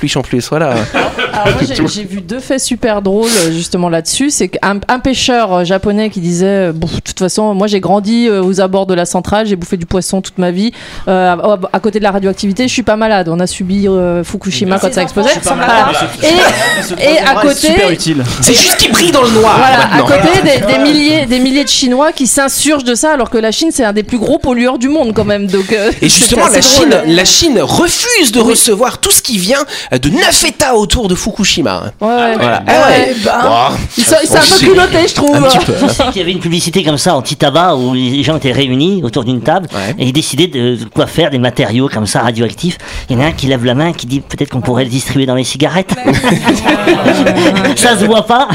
lui, 0.00 0.12
en 0.16 0.22
plus. 0.22 0.48
Voilà. 0.48 0.70
Alors 1.32 1.54
moi, 1.54 1.86
j'ai- 1.86 2.04
vu 2.04 2.20
deux 2.20 2.40
faits 2.40 2.60
super 2.60 3.02
drôles 3.02 3.30
euh, 3.44 3.52
justement 3.52 3.88
là-dessus. 3.88 4.30
C'est 4.30 4.48
qu'un 4.48 4.80
un 4.88 4.98
pêcheur 4.98 5.52
euh, 5.52 5.64
japonais 5.64 6.10
qui 6.10 6.20
disait, 6.20 6.46
euh, 6.68 6.72
bon, 6.74 6.86
de 6.86 7.00
toute 7.00 7.18
façon, 7.18 7.54
moi 7.54 7.66
j'ai 7.66 7.80
grandi 7.80 8.28
aux 8.28 8.60
abords 8.60 8.86
de 8.86 8.94
la 8.94 9.04
centrale, 9.06 9.46
j'ai 9.46 9.56
bouffé 9.56 9.76
du 9.76 9.86
poisson 9.86 10.20
toute 10.22 10.38
ma 10.38 10.50
vie. 10.50 10.72
Euh, 11.08 11.34
à, 11.34 11.58
à 11.72 11.80
côté 11.80 11.98
de 11.98 12.04
la 12.04 12.10
radioactivité, 12.10 12.66
je 12.68 12.72
suis 12.72 12.82
pas 12.82 12.96
malade. 12.96 13.28
On 13.28 13.38
a 13.40 13.46
subi 13.46 13.86
euh, 13.88 14.24
Fukushima 14.24 14.78
quand 14.78 14.92
ça 14.92 15.00
a 15.00 15.02
explosé. 15.02 15.30
Voilà. 15.44 15.92
Et, 16.22 17.04
et 17.14 17.18
à 17.18 17.34
côté, 17.40 17.68
Super 17.68 17.90
utile. 17.90 18.24
C'est 18.40 18.54
juste 18.54 18.76
qu'il 18.76 18.92
brille 18.92 19.12
dans 19.12 19.22
le 19.22 19.30
noir. 19.30 19.56
voilà, 19.58 19.94
à 19.94 20.00
côté 20.02 20.42
des, 20.42 20.66
des 20.72 20.78
milliers, 20.78 21.26
des 21.26 21.38
milliers 21.38 21.64
de 21.64 21.68
Chinois 21.68 22.12
qui 22.12 22.26
s'insurgent 22.26 22.84
de 22.84 22.94
ça, 22.94 23.12
alors 23.12 23.30
que 23.30 23.38
la 23.38 23.50
Chine 23.52 23.70
c'est 23.72 23.84
un 23.84 23.92
des 23.92 24.02
plus 24.02 24.18
gros 24.18 24.38
pollueurs 24.38 24.78
du 24.78 24.88
monde 24.88 25.12
quand 25.14 25.24
même. 25.24 25.46
Donc, 25.46 25.72
euh, 25.72 25.90
Et 26.02 26.08
justement, 26.08 26.48
la 26.48 26.60
Chine, 26.60 26.94
la 27.06 27.24
Chine 27.24 27.60
refuse 27.60 28.32
de 28.32 28.40
recevoir 28.40 28.98
tout 28.98 29.10
ce 29.10 29.22
qui 29.22 29.38
vient 29.38 29.64
de 29.92 30.08
neuf 30.10 30.44
États 30.44 30.74
autour 30.74 31.08
de 31.08 31.14
Fukushima. 31.14 31.92
Ouais, 32.00 32.06
ouais. 32.08 32.36
Voilà. 32.36 32.58
Ouais, 32.60 32.64
Ah 32.66 32.88
ouais. 32.90 33.14
Bon. 33.24 33.76
Ils 33.98 34.04
sont, 34.04 34.16
ils 34.22 34.26
sont 34.28 34.36
un 34.36 34.40
Oh, 34.40 34.54
peu 34.60 34.66
culottés, 34.66 35.08
je 35.08 35.14
trouve. 35.14 35.36
Un 35.36 35.42
petit 35.42 35.58
peu. 35.64 35.74
Je 35.80 35.86
sais 35.92 36.02
qu'il 36.12 36.16
y 36.16 36.20
avait 36.20 36.32
une 36.32 36.40
publicité 36.40 36.82
comme 36.84 36.98
ça 36.98 37.14
anti-tabac 37.14 37.76
où 37.76 37.94
les 37.94 38.22
gens 38.22 38.36
étaient 38.36 38.52
réunis 38.52 39.02
autour 39.04 39.24
d'une 39.24 39.40
table 39.42 39.68
et 39.98 40.06
ils 40.06 40.12
décidaient 40.12 40.46
de, 40.48 40.76
de 40.76 40.84
quoi 40.86 41.06
faire 41.06 41.30
des 41.30 41.38
matériaux 41.38 41.88
comme 41.92 42.06
ça 42.06 42.20
radioactifs. 42.20 42.78
Il 43.08 43.16
y 43.16 43.18
en 43.20 43.22
a 43.22 43.26
un 43.26 43.32
qui 43.32 43.46
lève 43.46 43.64
la 43.64 43.74
main 43.74 43.92
qui 43.92 44.06
dit 44.06 44.20
peut-être 44.20 44.50
qu'on 44.50 44.60
pourrait 44.60 44.84
le 44.84 44.90
distribuer 44.90 45.26
dans 45.26 45.34
les 45.34 45.44
cigarettes. 45.44 45.94
ça 47.76 47.98
se 47.98 48.04
voit 48.04 48.26
pas. 48.26 48.48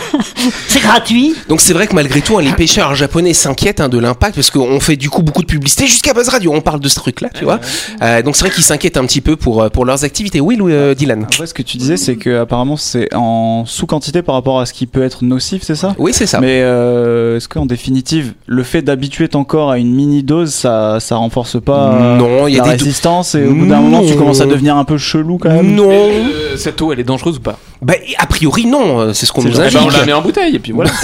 C'est 0.67 0.79
gratuit. 0.81 1.35
Donc 1.49 1.61
c'est 1.61 1.73
vrai 1.73 1.87
que 1.87 1.95
malgré 1.95 2.21
tout, 2.21 2.37
hein, 2.37 2.41
les 2.41 2.51
pêcheurs 2.53 2.95
japonais 2.95 3.33
s'inquiètent 3.33 3.79
hein, 3.81 3.89
de 3.89 3.97
l'impact 3.99 4.35
parce 4.35 4.51
qu'on 4.51 4.79
fait 4.79 4.95
du 4.95 5.09
coup 5.09 5.21
beaucoup 5.21 5.41
de 5.41 5.47
publicité 5.47 5.87
jusqu'à 5.87 6.13
Buzz 6.13 6.29
Radio. 6.29 6.53
On 6.53 6.61
parle 6.61 6.79
de 6.79 6.87
ce 6.89 6.95
truc-là, 6.95 7.29
tu 7.33 7.43
vois. 7.45 7.59
Euh, 8.01 8.21
donc 8.21 8.35
c'est 8.35 8.41
vrai 8.45 8.51
qu'ils 8.53 8.63
s'inquiètent 8.63 8.97
un 8.97 9.05
petit 9.05 9.21
peu 9.21 9.35
pour, 9.35 9.63
euh, 9.63 9.69
pour 9.69 9.85
leurs 9.85 10.03
activités. 10.03 10.39
Oui, 10.39 10.55
Louis, 10.55 10.73
euh, 10.73 10.93
Dylan. 10.93 11.14
En 11.23 11.35
vrai, 11.35 11.47
ce 11.47 11.53
que 11.53 11.61
tu 11.61 11.77
disais, 11.77 11.97
c'est 11.97 12.15
que 12.15 12.41
apparemment 12.41 12.77
c'est 12.77 13.13
en 13.13 13.65
sous-quantité 13.65 14.21
par 14.21 14.35
rapport 14.35 14.59
à 14.59 14.65
ce 14.65 14.73
qui 14.73 14.85
peut 14.87 15.03
être 15.03 15.23
nocif, 15.23 15.63
c'est 15.63 15.75
ça? 15.75 15.95
Oui, 15.97 16.11
c'est 16.13 16.25
ça. 16.25 16.39
Mais 16.39 16.61
euh, 16.61 17.37
est-ce 17.37 17.47
qu'en 17.47 17.65
définitive, 17.65 18.33
le 18.45 18.63
fait 18.63 18.81
d'habituer 18.81 19.29
ton 19.29 19.43
corps 19.43 19.71
à 19.71 19.77
une 19.77 19.93
mini 19.93 20.23
dose, 20.23 20.53
ça, 20.53 20.99
ça 20.99 21.15
renforce 21.15 21.61
pas 21.61 21.93
euh, 21.93 22.17
Non, 22.17 22.47
il 22.47 22.55
y 22.55 22.59
a 22.59 22.63
la 22.63 22.75
des 22.75 22.83
résistance 22.83 23.35
et 23.35 23.45
au 23.45 23.53
bout 23.53 23.67
d'un 23.67 23.81
moment, 23.81 24.03
tu 24.05 24.15
commences 24.15 24.41
à 24.41 24.45
devenir 24.45 24.77
un 24.77 24.85
peu 24.85 24.97
chelou 24.97 25.37
quand 25.37 25.49
même? 25.49 25.75
Non. 25.75 25.89
Euh, 25.89 26.55
cette 26.57 26.81
eau, 26.81 26.91
elle 26.91 26.99
est 26.99 27.03
dangereuse 27.03 27.37
ou 27.37 27.41
pas? 27.41 27.59
Bah, 27.81 27.93
a 28.17 28.25
priori, 28.25 28.65
non. 28.65 28.99
euh, 28.99 29.13
C'est 29.13 29.25
ce 29.25 29.31
qu'on 29.31 29.43
nous 29.43 29.51
genre- 29.53 29.65
Eh 29.69 29.73
ben, 29.73 29.81
on 29.85 29.89
la 29.89 30.05
met 30.05 30.13
en 30.13 30.21
bouteille 30.21 30.55
et 30.55 30.59
puis 30.59 30.71
voilà. 30.71 30.91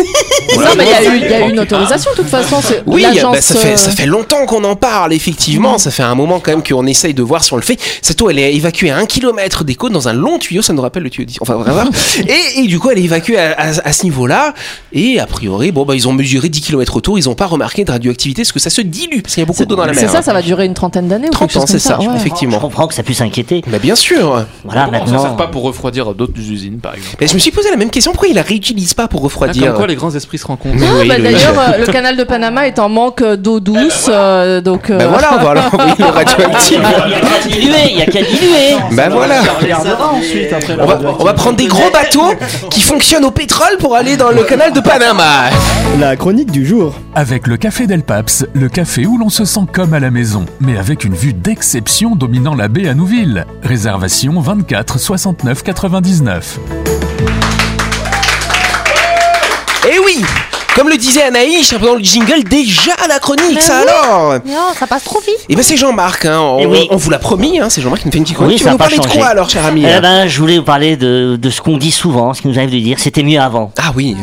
Non, 0.58 0.66
mais 0.78 0.84
il 0.86 0.90
y 0.90 0.94
a 0.94 1.04
y 1.30 1.34
a 1.34 1.48
eu 1.48 1.52
une 1.52 1.60
autorisation, 1.60 2.12
de 2.12 2.18
toute 2.18 2.28
façon. 2.28 2.58
Oui, 2.86 3.06
bah, 3.22 3.40
ça, 3.42 3.56
fait, 3.56 3.74
euh, 3.74 3.78
ça 3.78 3.92
fait 3.92 4.06
longtemps 4.06 4.46
qu'on 4.46 4.64
en 4.64 4.76
parle, 4.76 5.14
effectivement. 5.14 5.78
Ça 5.78 5.92
fait 5.92 6.04
un 6.04 6.16
moment 6.16 6.40
quand 6.40 6.52
même 6.52 6.64
qu'on 6.64 6.86
essaye 6.88 7.14
de 7.14 7.22
voir 7.22 7.44
si 7.44 7.54
on 7.54 7.56
le 7.58 7.62
fait. 7.62 7.80
Cette 8.02 8.22
eau, 8.22 8.30
elle 8.30 8.40
est 8.40 8.54
évacuée 8.54 8.90
à 8.92 8.98
un 8.98 9.06
kilomètre 9.06 9.64
des 9.64 9.76
côtes 9.76 9.94
dans 9.94 10.08
un 10.08 10.14
long 10.14 10.40
tuyau. 10.40 10.62
Ça 10.62 10.74
nous 10.74 10.82
rappelle 10.82 11.04
le 11.04 11.10
tuyau. 11.10 11.28
Enfin, 11.42 11.56
vraiment. 11.56 11.90
et, 12.28 12.62
et 12.64 12.68
du 12.68 12.80
coup, 12.80 12.90
elle 12.90 12.98
est 13.00 13.04
évacuée 13.04 13.38
à, 13.40 13.52
à- 13.58 13.88
à 13.88 13.94
ce 13.94 14.04
niveau-là. 14.04 14.54
Et 14.94 15.20
a 15.20 15.26
priori, 15.26 15.72
bon, 15.72 15.86
bah, 15.86 15.96
ils 15.96 16.08
ont 16.08 16.14
mesuré 16.14 16.50
10 16.50 16.62
km 16.62 16.98
autour. 16.98 17.18
Ils 17.18 17.26
n'ont 17.26 17.36
pas 17.36 17.48
remarqué 17.48 17.86
de 17.86 17.92
radioactivité 17.92 18.42
parce 18.42 18.52
que 18.52 18.60
ça 18.60 18.70
se 18.70 18.82
dilue. 18.82 19.22
Parce 19.22 19.36
qu'il 19.36 19.42
y 19.42 19.44
a 19.44 19.46
beaucoup 19.46 19.66
d'eau 19.66 19.76
dans 19.76 19.86
la 19.86 19.94
mer. 19.94 20.02
C'est 20.02 20.08
ça, 20.10 20.22
ça 20.22 20.34
va 20.34 20.42
durer 20.42 20.66
une 20.66 20.74
trentaine 20.74 21.08
d'années 21.08 21.28
ou 21.28 21.32
30 21.32 21.48
quelque 21.50 21.54
chose 21.54 21.64
ans, 21.64 21.68
c'est 21.68 21.80
ça, 21.80 22.00
ouais. 22.00 22.08
Je 22.12 22.16
effectivement. 22.20 22.60
comprends 22.60 22.88
que 22.88 22.94
ça 22.94 23.04
puisse 23.04 23.22
inquiéter. 23.22 23.62
Bah, 23.68 23.80
bien 23.80 23.96
sûr. 23.96 24.46
Voilà, 24.66 24.88
maintenant. 24.88 25.22
sert 25.22 25.36
pas 25.38 25.48
pour 25.48 25.64
refroidir 25.64 26.14
d'autres 26.14 26.38
usines, 26.40 26.61
par 26.70 26.96
exemple 26.96 27.16
Mais 27.20 27.28
je 27.28 27.34
me 27.34 27.40
suis 27.40 27.52
posé 27.52 27.70
la 27.70 27.78
même 27.78 27.90
question. 27.90 28.12
Pourquoi 28.12 28.30
ils 28.30 28.36
la 28.36 28.42
réutilisent 28.42 28.94
pas 28.94 29.08
pour 29.08 29.22
Ah, 29.22 29.24
refroidir 29.26 29.68
Comme 29.68 29.76
quoi 29.76 29.88
les 29.88 29.96
grands 29.96 30.14
esprits 30.16 30.38
se 30.38 30.46
rencontrent. 30.48 30.76
Mais 30.78 30.88
Ah, 30.90 30.94
oui, 31.02 31.08
bah, 31.08 31.18
le- 31.18 31.24
D'ailleurs, 31.24 31.60
euh, 31.60 31.78
le 31.86 31.92
canal 31.92 32.18
de 32.18 32.24
Panama 32.24 32.68
est 32.68 32.80
en 32.80 32.90
manque 32.90 33.24
d'eau 33.24 33.60
douce, 33.60 34.08
euh, 34.10 34.62
donc. 34.62 34.90
euh, 34.90 34.98
Bah 34.98 35.08
voilà, 35.08 35.70
le 36.00 36.06
radioactif. 36.06 36.80
Il 36.80 37.12
y 37.12 37.16
a 37.16 37.20
qu'à 37.20 37.48
diluer, 37.50 37.92
il 37.92 37.98
y 37.98 38.02
a 38.02 38.06
qu'à 38.06 38.22
diluer. 38.22 38.76
Bah 38.92 39.10
voilà. 39.10 39.42
regardera 39.60 40.12
ensuite 40.14 40.52
après 40.54 40.76
On 40.80 40.86
va, 40.86 41.00
on 41.20 41.24
va 41.24 41.34
prendre 41.34 41.58
des 41.58 41.68
gros 41.68 41.90
bateaux 41.92 42.34
qui 42.70 42.82
fonctionnent 42.82 43.26
au 43.26 43.32
pétrole 43.32 43.78
pour 43.80 43.96
aller 43.96 44.18
dans 44.18 44.32
le 44.32 44.44
canal 44.44 44.74
de 44.74 44.80
Panama. 44.80 45.50
La 46.00 46.16
chronique 46.16 46.52
du 46.52 46.66
jour. 46.66 46.96
Avec 47.16 47.48
le 47.48 47.58
Café 47.58 47.88
Del 47.88 48.04
Paps, 48.04 48.46
le 48.54 48.70
café 48.70 49.06
où 49.06 49.18
l'on 49.18 49.30
se 49.30 49.46
sent 49.46 49.62
comme 49.72 49.94
à 49.94 50.00
la 50.00 50.12
maison, 50.12 50.46
mais 50.60 50.78
avec 50.78 51.04
une 51.04 51.14
vue 51.14 51.34
d'exception 51.34 52.16
dominant 52.16 52.56
la 52.56 52.68
baie 52.68 52.88
à 52.88 52.94
Nouville. 52.94 53.46
Réservation 53.64 54.40
24 54.40 55.00
69 55.00 55.64
99. 55.64 56.51
Eh 59.90 60.00
oui 60.06 60.24
comme 60.74 60.88
le 60.88 60.96
disait 60.96 61.24
Anaïs 61.24 61.70
pendant 61.78 61.96
le 61.96 62.02
jingle, 62.02 62.46
déjà 62.46 62.94
à 63.04 63.08
la 63.10 63.20
chronique, 63.20 63.44
Mais 63.56 63.60
ça 63.60 63.82
oui. 63.84 63.90
alors 63.92 64.40
Non, 64.46 64.74
ça 64.74 64.88
passe 64.88 65.04
trop 65.04 65.20
vite. 65.20 65.36
Et 65.50 65.56
ben 65.58 65.62
c'est 65.64 65.76
Jean-Marc, 65.76 66.24
hein, 66.24 66.40
on, 66.40 66.60
Eh 66.62 66.66
oui. 66.66 66.88
on 66.92 66.96
vous 66.96 67.10
l'a 67.10 67.20
promis, 67.20 67.60
hein, 67.60 67.70
c'est 67.70 67.82
Jean-Marc 67.82 68.04
qui 68.04 68.08
nous 68.08 68.12
fait 68.14 68.18
une 68.20 68.24
petite 68.24 68.38
chronique. 68.38 68.54
Oui, 68.54 68.58
tu 68.58 68.64
ça 68.64 68.70
vas 68.70 68.72
nous 68.72 68.78
pas 68.78 68.86
parler 68.86 68.98
de 68.98 69.04
changé. 69.04 69.18
quoi 69.20 69.28
alors, 69.28 69.50
cher 69.50 69.66
ami 69.66 69.84
Eh 69.86 69.92
hein 69.92 70.00
ben, 70.00 70.28
je 70.30 70.40
voulais 70.40 70.58
vous 70.60 70.64
parler 70.64 70.96
de, 70.96 71.36
de 71.40 71.50
ce 71.50 71.60
qu'on 71.60 71.76
dit 71.76 71.92
souvent, 71.92 72.34
ce 72.34 72.42
qui 72.42 72.48
nous 72.48 72.58
arrive 72.58 72.72
de 72.72 72.80
dire, 72.80 73.00
c'était 73.00 73.22
mieux 73.22 73.40
avant. 73.42 73.74
Ah 73.78 73.92
oui, 73.98 74.16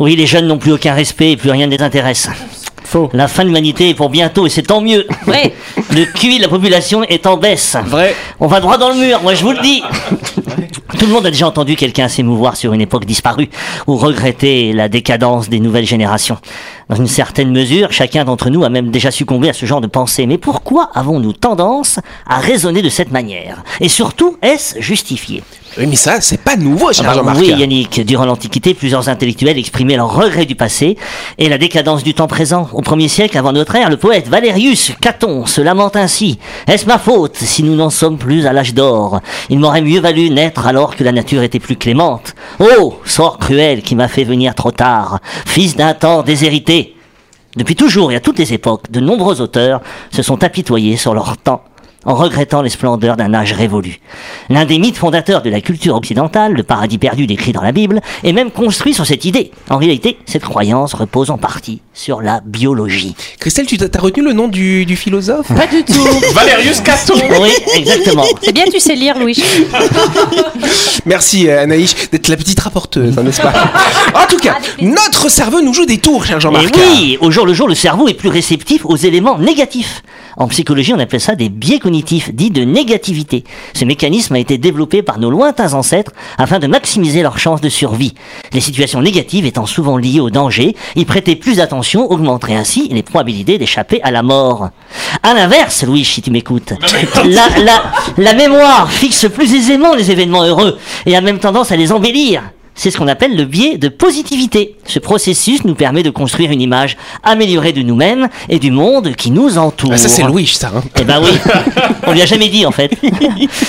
Oui, 0.00 0.16
les 0.16 0.26
jeunes 0.26 0.48
n'ont 0.48 0.58
plus 0.58 0.72
aucun 0.72 0.92
respect 0.92 1.30
et 1.30 1.36
plus 1.36 1.52
rien 1.52 1.68
ne 1.68 1.76
les 1.76 1.82
intéresse. 1.82 2.28
Faux. 2.84 3.08
La 3.12 3.28
fin 3.28 3.42
de 3.42 3.48
l'humanité 3.48 3.88
est 3.90 3.94
pour 3.94 4.10
bientôt 4.10 4.44
et 4.46 4.50
c'est 4.50 4.62
tant 4.62 4.80
mieux. 4.80 5.06
Ouais. 5.28 5.54
Le 5.92 6.04
QI 6.04 6.38
de 6.38 6.42
la 6.42 6.48
population 6.48 7.04
est 7.04 7.26
en 7.28 7.36
baisse. 7.36 7.76
Vrai. 7.86 8.14
On 8.40 8.48
va 8.48 8.58
droit 8.60 8.76
dans 8.76 8.88
le 8.88 8.96
mur, 8.96 9.20
moi 9.22 9.34
je 9.34 9.42
vous 9.44 9.52
le 9.52 9.60
dis. 9.60 9.82
Tout 10.88 11.06
le 11.06 11.12
monde 11.12 11.26
a 11.26 11.30
déjà 11.30 11.48
entendu 11.48 11.74
quelqu'un 11.74 12.06
s'émouvoir 12.08 12.56
sur 12.56 12.72
une 12.72 12.80
époque 12.80 13.06
disparue 13.06 13.48
ou 13.86 13.96
regretter 13.96 14.72
la 14.72 14.88
décadence 14.88 15.48
des 15.48 15.58
nouvelles 15.58 15.84
générations. 15.84 16.38
Dans 16.88 16.94
une 16.94 17.08
certaine 17.08 17.50
mesure, 17.50 17.90
chacun 17.90 18.24
d'entre 18.24 18.48
nous 18.48 18.62
a 18.62 18.68
même 18.68 18.92
déjà 18.92 19.10
succombé 19.10 19.48
à 19.48 19.52
ce 19.52 19.66
genre 19.66 19.80
de 19.80 19.88
pensée. 19.88 20.24
Mais 20.26 20.38
pourquoi 20.38 20.88
avons-nous 20.94 21.32
tendance 21.32 21.98
à 22.28 22.38
raisonner 22.38 22.80
de 22.80 22.88
cette 22.88 23.10
manière? 23.10 23.64
Et 23.80 23.88
surtout, 23.88 24.36
est-ce 24.40 24.80
justifié? 24.80 25.42
Oui, 25.78 25.86
mais 25.86 25.96
ça, 25.96 26.22
c'est 26.22 26.40
pas 26.40 26.56
nouveau, 26.56 26.90
cher 26.92 27.04
ah 27.08 27.14
Jean-Marc. 27.14 27.38
oui, 27.38 27.48
Yannick, 27.48 28.00
durant 28.06 28.24
l'Antiquité, 28.24 28.72
plusieurs 28.72 29.10
intellectuels 29.10 29.58
exprimaient 29.58 29.96
leur 29.96 30.14
regret 30.14 30.46
du 30.46 30.54
passé 30.54 30.96
et 31.36 31.50
la 31.50 31.58
décadence 31.58 32.02
du 32.02 32.14
temps 32.14 32.28
présent. 32.28 32.68
Au 32.72 32.80
premier 32.80 33.08
siècle 33.08 33.36
avant 33.36 33.52
notre 33.52 33.74
ère, 33.74 33.90
le 33.90 33.98
poète 33.98 34.28
Valérius 34.28 34.92
Caton 35.02 35.44
se 35.44 35.60
lamente 35.60 35.96
ainsi. 35.96 36.38
Est-ce 36.66 36.86
ma 36.86 36.98
faute 36.98 37.36
si 37.36 37.62
nous 37.62 37.74
n'en 37.74 37.90
sommes 37.90 38.16
plus 38.16 38.46
à 38.46 38.54
l'âge 38.54 38.72
d'or? 38.72 39.20
Il 39.50 39.58
m'aurait 39.58 39.82
mieux 39.82 40.00
valu 40.00 40.30
naître 40.30 40.66
alors 40.66 40.96
que 40.96 41.04
la 41.04 41.12
nature 41.12 41.42
était 41.42 41.58
plus 41.58 41.76
clémente. 41.76 42.34
Oh, 42.58 42.98
sort 43.04 43.38
cruel 43.38 43.82
qui 43.82 43.96
m'a 43.96 44.08
fait 44.08 44.24
venir 44.24 44.54
trop 44.54 44.70
tard, 44.70 45.18
fils 45.44 45.76
d'un 45.76 45.92
temps 45.92 46.22
déshérité. 46.22 46.75
Depuis 47.56 47.74
toujours 47.74 48.12
et 48.12 48.16
à 48.16 48.20
toutes 48.20 48.38
les 48.38 48.52
époques, 48.52 48.90
de 48.90 49.00
nombreux 49.00 49.40
auteurs 49.40 49.80
se 50.10 50.22
sont 50.22 50.44
apitoyés 50.44 50.96
sur 50.96 51.14
leur 51.14 51.38
temps 51.38 51.64
en 52.06 52.14
regrettant 52.14 52.62
les 52.62 52.70
splendeurs 52.70 53.16
d'un 53.16 53.34
âge 53.34 53.52
révolu. 53.52 54.00
L'un 54.48 54.64
des 54.64 54.78
mythes 54.78 54.96
fondateurs 54.96 55.42
de 55.42 55.50
la 55.50 55.60
culture 55.60 55.94
occidentale, 55.96 56.52
le 56.52 56.62
paradis 56.62 56.98
perdu 56.98 57.26
décrit 57.26 57.52
dans 57.52 57.62
la 57.62 57.72
Bible, 57.72 58.00
est 58.24 58.32
même 58.32 58.50
construit 58.50 58.94
sur 58.94 59.04
cette 59.04 59.24
idée. 59.24 59.50
En 59.68 59.76
réalité, 59.76 60.16
cette 60.24 60.44
croyance 60.44 60.94
repose 60.94 61.30
en 61.30 61.38
partie 61.38 61.80
sur 61.92 62.22
la 62.22 62.40
biologie. 62.44 63.14
Christelle, 63.40 63.66
tu 63.66 63.76
t'as 63.76 64.00
retenu 64.00 64.22
le 64.22 64.32
nom 64.32 64.48
du, 64.48 64.86
du 64.86 64.96
philosophe? 64.96 65.48
Pas 65.48 65.66
du 65.66 65.82
tout. 65.84 66.06
Valérius 66.34 66.80
Caton 66.80 67.14
Oui, 67.40 67.50
exactement. 67.74 68.24
C'est 68.40 68.52
bien, 68.52 68.64
tu 68.70 68.78
sais 68.80 68.94
lire, 68.94 69.18
Louis. 69.18 69.36
Merci 71.06 71.48
euh, 71.48 71.62
Anaïs 71.62 72.10
d'être 72.10 72.28
la 72.28 72.36
petite 72.36 72.60
rapporteuse, 72.60 73.18
hein, 73.18 73.22
n'est-ce 73.22 73.40
pas? 73.40 73.52
En 74.14 74.26
tout 74.28 74.38
cas, 74.38 74.56
notre 74.80 75.28
cerveau 75.30 75.60
nous 75.60 75.72
joue 75.74 75.86
des 75.86 75.98
tours, 75.98 76.24
cher 76.24 76.38
Et 76.38 76.40
Jean-Marc. 76.40 76.74
oui, 76.76 77.18
au 77.20 77.30
jour 77.30 77.46
le 77.46 77.54
jour, 77.54 77.68
le 77.68 77.74
cerveau 77.74 78.08
est 78.08 78.14
plus 78.14 78.28
réceptif 78.28 78.84
aux 78.84 78.96
éléments 78.96 79.38
négatifs. 79.38 80.02
En 80.36 80.48
psychologie, 80.48 80.92
on 80.92 80.98
appelle 80.98 81.20
ça 81.20 81.34
des 81.34 81.48
biais 81.48 81.78
cognitifs, 81.78 82.34
dits 82.34 82.50
de 82.50 82.62
négativité. 82.62 83.44
Ce 83.74 83.84
mécanisme 83.84 84.34
a 84.34 84.38
été 84.38 84.58
développé 84.58 85.02
par 85.02 85.18
nos 85.18 85.30
lointains 85.30 85.72
ancêtres 85.72 86.12
afin 86.36 86.58
de 86.58 86.66
maximiser 86.66 87.22
leurs 87.22 87.38
chances 87.38 87.62
de 87.62 87.68
survie. 87.70 88.14
Les 88.52 88.60
situations 88.60 89.00
négatives 89.00 89.46
étant 89.46 89.66
souvent 89.66 89.96
liées 89.96 90.20
au 90.20 90.28
danger, 90.28 90.76
y 90.94 91.04
prêter 91.06 91.36
plus 91.36 91.56
d'attention 91.56 92.10
augmenterait 92.10 92.54
ainsi 92.54 92.88
les 92.88 93.02
probabilités 93.02 93.56
d'échapper 93.56 94.02
à 94.02 94.10
la 94.10 94.22
mort. 94.22 94.68
À 95.22 95.32
l'inverse, 95.32 95.84
Louis, 95.84 96.04
si 96.04 96.20
tu 96.20 96.30
m'écoutes, 96.30 96.74
la, 97.24 97.48
la, 97.62 97.82
la 98.18 98.34
mémoire 98.34 98.90
fixe 98.90 99.26
plus 99.32 99.54
aisément 99.54 99.94
les 99.94 100.10
événements 100.10 100.44
heureux 100.44 100.78
et 101.06 101.16
a 101.16 101.20
même 101.20 101.38
tendance 101.38 101.72
à 101.72 101.76
les 101.76 101.92
embellir. 101.92 102.42
C'est 102.78 102.90
ce 102.90 102.98
qu'on 102.98 103.08
appelle 103.08 103.34
le 103.36 103.44
biais 103.46 103.78
de 103.78 103.88
positivité. 103.88 104.76
Ce 104.86 104.98
processus 104.98 105.64
nous 105.64 105.74
permet 105.74 106.02
de 106.02 106.10
construire 106.10 106.50
une 106.50 106.60
image 106.60 106.96
améliorée 107.22 107.72
de 107.72 107.80
nous-mêmes 107.82 108.28
et 108.50 108.58
du 108.58 108.70
monde 108.70 109.14
qui 109.16 109.30
nous 109.30 109.56
entoure. 109.56 109.92
Ah, 109.94 109.96
ça 109.96 110.08
c'est 110.08 110.22
Louis, 110.24 110.46
ça. 110.46 110.70
hein. 110.76 110.82
Eh 111.00 111.04
ben 111.04 111.20
oui, 111.22 111.30
on 112.06 112.12
lui 112.12 112.20
a 112.20 112.26
jamais 112.26 112.48
dit 112.50 112.66
en 112.66 112.70
fait. 112.72 112.90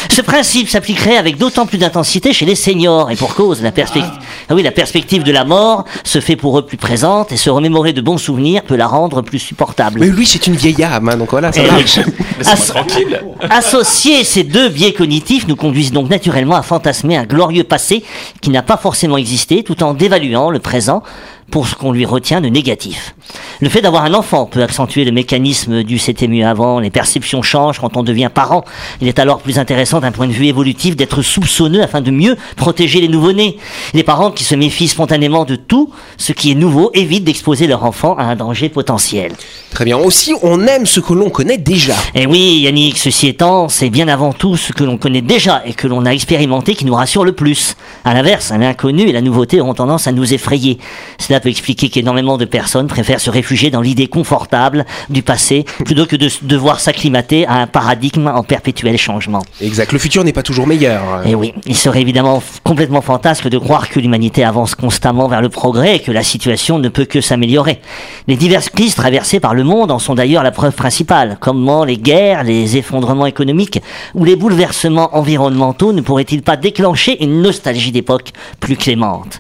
Ce 0.10 0.22
principe 0.22 0.68
s'appliquerait 0.68 1.16
avec 1.16 1.38
d'autant 1.38 1.66
plus 1.66 1.78
d'intensité 1.78 2.34
chez 2.34 2.46
les 2.46 2.56
seniors 2.56 3.10
et 3.10 3.16
pour 3.16 3.34
cause, 3.34 3.62
la 3.62 3.72
perspective, 3.72 4.12
ah 4.50 4.56
oui, 4.56 4.62
la 4.62 4.72
perspective 4.72 5.24
de 5.24 5.32
la 5.32 5.46
mort 5.46 5.86
se 6.04 6.20
fait 6.20 6.36
pour 6.36 6.60
eux 6.60 6.66
plus 6.66 6.78
présente 6.78 7.32
et 7.32 7.38
se 7.38 7.50
remémorer 7.50 7.94
de 7.94 8.02
bons 8.02 8.18
souvenirs 8.18 8.64
peut 8.64 8.76
la 8.76 8.88
rendre 8.88 9.22
plus 9.22 9.40
supportable. 9.40 10.02
Mais 10.02 10.08
Louis, 10.08 10.26
c'est 10.28 10.48
une 10.48 10.56
vieille 10.56 10.84
âme, 10.84 11.08
hein, 11.08 11.16
donc 11.16 11.32
voilà, 11.32 11.54
ça 11.54 11.62
Eh 11.64 11.72
marche. 11.72 12.00
tranquille. 12.68 13.22
Associer 13.50 14.26
ces 14.26 14.44
deux 14.44 14.68
biais 14.68 14.92
cognitifs 14.92 15.48
nous 15.48 15.56
conduisent 15.56 15.94
donc 15.94 16.10
naturellement 16.10 16.56
à 16.58 16.62
fantasmer 16.62 17.16
un 17.16 17.24
glorieux 17.24 17.64
passé 17.64 18.04
qui 18.42 18.50
n'a 18.50 18.62
pas 18.64 18.76
forcément 18.76 18.97
existé 19.18 19.64
tout 19.64 19.84
en 19.84 19.94
dévaluant 19.94 20.50
le 20.50 20.60
présent 20.60 21.04
pour 21.52 21.68
ce 21.68 21.76
qu'on 21.76 21.92
lui 21.92 22.06
retient 22.06 22.42
de 22.42 22.50
négatif. 22.50 23.16
Le 23.62 23.70
fait 23.70 23.82
d'avoir 23.82 24.04
un 24.04 24.14
enfant 24.14 24.46
peut 24.46 24.62
accentuer 24.62 25.06
le 25.06 25.12
mécanisme 25.12 25.84
du 25.84 25.98
c'était 25.98 26.28
mieux 26.28 26.46
avant, 26.46 26.80
les 26.80 26.90
perceptions 26.90 27.42
changent 27.42 27.80
quand 27.80 27.98
on 27.98 28.04
devient 28.04 28.30
parent. 28.34 28.64
Il 29.02 29.08
est 29.08 29.20
alors 29.20 29.40
plus 29.40 29.58
intéressant 29.60 30.00
d'un 30.00 30.12
point 30.12 30.28
de 30.28 30.34
vue 30.34 30.48
évolutif 30.48 30.96
d'être 30.96 31.22
soupçonneux 31.22 31.82
afin 31.82 32.02
de 32.02 32.12
mieux 32.12 32.38
protéger 32.56 33.02
les 33.02 33.08
nouveau-nés. 33.08 33.58
Les 33.94 34.04
parents 34.04 34.32
qui 34.32 34.44
se 34.44 34.56
méfient 34.56 34.88
spontanément 34.88 35.46
de 35.46 35.56
tout 35.56 35.92
ce 36.18 36.34
qui 36.34 36.52
est 36.52 36.56
nouveau 36.56 36.92
évitent 36.94 37.24
d'exposer 37.24 37.68
leur 37.68 37.84
enfant 37.84 38.16
à 38.18 38.24
un 38.24 38.36
danger 38.36 38.70
potentiel. 38.70 39.34
Très 39.72 39.86
bien. 39.86 39.98
Aussi, 39.98 40.34
on 40.44 40.66
aime 40.68 40.86
ce 40.86 41.00
que 41.00 41.14
l'on 41.14 41.30
connaît 41.30 41.58
déjà. 41.58 41.96
Et 42.14 42.24
Eh 42.24 42.26
oui, 42.26 42.60
Yannick, 42.64 42.98
ceci 42.98 43.28
étant, 43.28 43.70
c'est 43.70 43.90
bien 43.90 44.08
avant 44.08 44.34
tout 44.34 44.58
ce 44.58 44.74
que 44.74 44.84
l'on 44.84 44.98
connaît 44.98 45.22
déjà 45.22 45.62
et 45.66 45.74
que 45.74 45.88
l'on 45.88 46.06
a 46.06 46.12
expérimenté 46.12 46.76
qui 46.76 46.86
nous 46.86 46.96
rassure 46.96 47.24
le 47.24 47.32
plus. 47.32 47.76
À 48.04 48.14
l'inverse, 48.14 48.52
l'inconnu 48.52 49.04
et 49.04 49.12
la 49.12 49.22
nouveauté 49.22 49.62
auront 49.62 49.74
tendance 49.74 50.08
à 50.08 50.12
nous 50.12 50.34
effrayer. 50.34 50.78
C'est 51.18 51.34
cela 51.38 51.44
peut 51.44 51.50
expliquer 51.50 51.90
qu'énormément 51.90 52.40
de 52.40 52.46
personnes 52.46 52.88
préfèrent 52.88 53.20
se 53.20 53.30
réfugier 53.30 53.70
dans 53.70 53.82
l'idée 53.82 54.08
confortable 54.08 54.88
du 55.12 55.22
passé 55.22 55.66
plutôt 55.86 56.08
que 56.08 56.16
de 56.16 56.30
devoir 56.42 56.80
s'acclimater 56.80 57.46
à 57.46 57.58
un 57.62 57.68
paradigme 57.68 58.26
en 58.28 58.42
perpétuel 58.42 58.98
changement. 58.98 59.44
Exact, 59.62 59.92
le 59.92 60.00
futur 60.00 60.24
n'est 60.24 60.34
pas 60.34 60.42
toujours 60.42 60.66
meilleur. 60.66 61.22
Et 61.28 61.36
oui, 61.36 61.54
il 61.68 61.78
serait 61.78 62.02
évidemment 62.02 62.42
complètement 62.64 63.02
fantasque 63.02 63.48
de 63.50 63.60
croire 63.60 63.88
que 63.88 64.00
l'humanité 64.00 64.44
avance 64.44 64.74
constamment 64.74 65.28
vers 65.28 65.44
le 65.44 65.50
progrès 65.50 65.98
et 65.98 66.00
que 66.00 66.12
la 66.12 66.24
situation 66.24 66.80
ne 66.80 66.90
peut 66.90 67.06
que 67.06 67.22
s'améliorer. 67.22 67.82
Les 68.28 68.36
diverses 68.36 68.70
crises 68.70 68.96
traversées 68.96 69.40
par 69.40 69.54
le 69.54 69.64
monde 69.64 69.92
en 69.92 70.00
sont 70.00 70.16
d'ailleurs 70.16 70.42
la 70.42 70.50
preuve 70.52 70.74
principale. 70.74 71.38
Comment 71.40 71.84
les 71.84 72.00
guerres, 72.00 72.46
les 72.46 72.78
effondrements 72.78 73.28
économiques 73.28 73.80
ou 74.16 74.24
les 74.26 74.36
bouleversements 74.36 75.16
environnementaux 75.16 75.94
ne 75.94 76.02
pourraient-ils 76.02 76.42
pas 76.42 76.58
déclencher 76.58 77.24
une 77.24 77.44
nostalgie 77.44 77.92
d'époque 77.92 78.32
plus 78.60 78.76
clémente? 78.76 79.40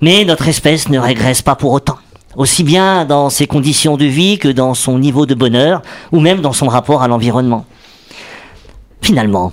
Mais 0.00 0.24
notre 0.24 0.48
espèce 0.48 0.88
ne 0.88 0.98
régresse 0.98 1.42
pas 1.42 1.54
pour 1.54 1.72
autant. 1.72 1.98
Aussi 2.36 2.64
bien 2.64 3.04
dans 3.04 3.30
ses 3.30 3.46
conditions 3.46 3.96
de 3.96 4.06
vie 4.06 4.38
que 4.38 4.48
dans 4.48 4.74
son 4.74 4.98
niveau 4.98 5.24
de 5.26 5.34
bonheur 5.34 5.82
ou 6.10 6.20
même 6.20 6.40
dans 6.40 6.52
son 6.52 6.66
rapport 6.66 7.02
à 7.02 7.08
l'environnement. 7.08 7.64
Finalement, 9.00 9.52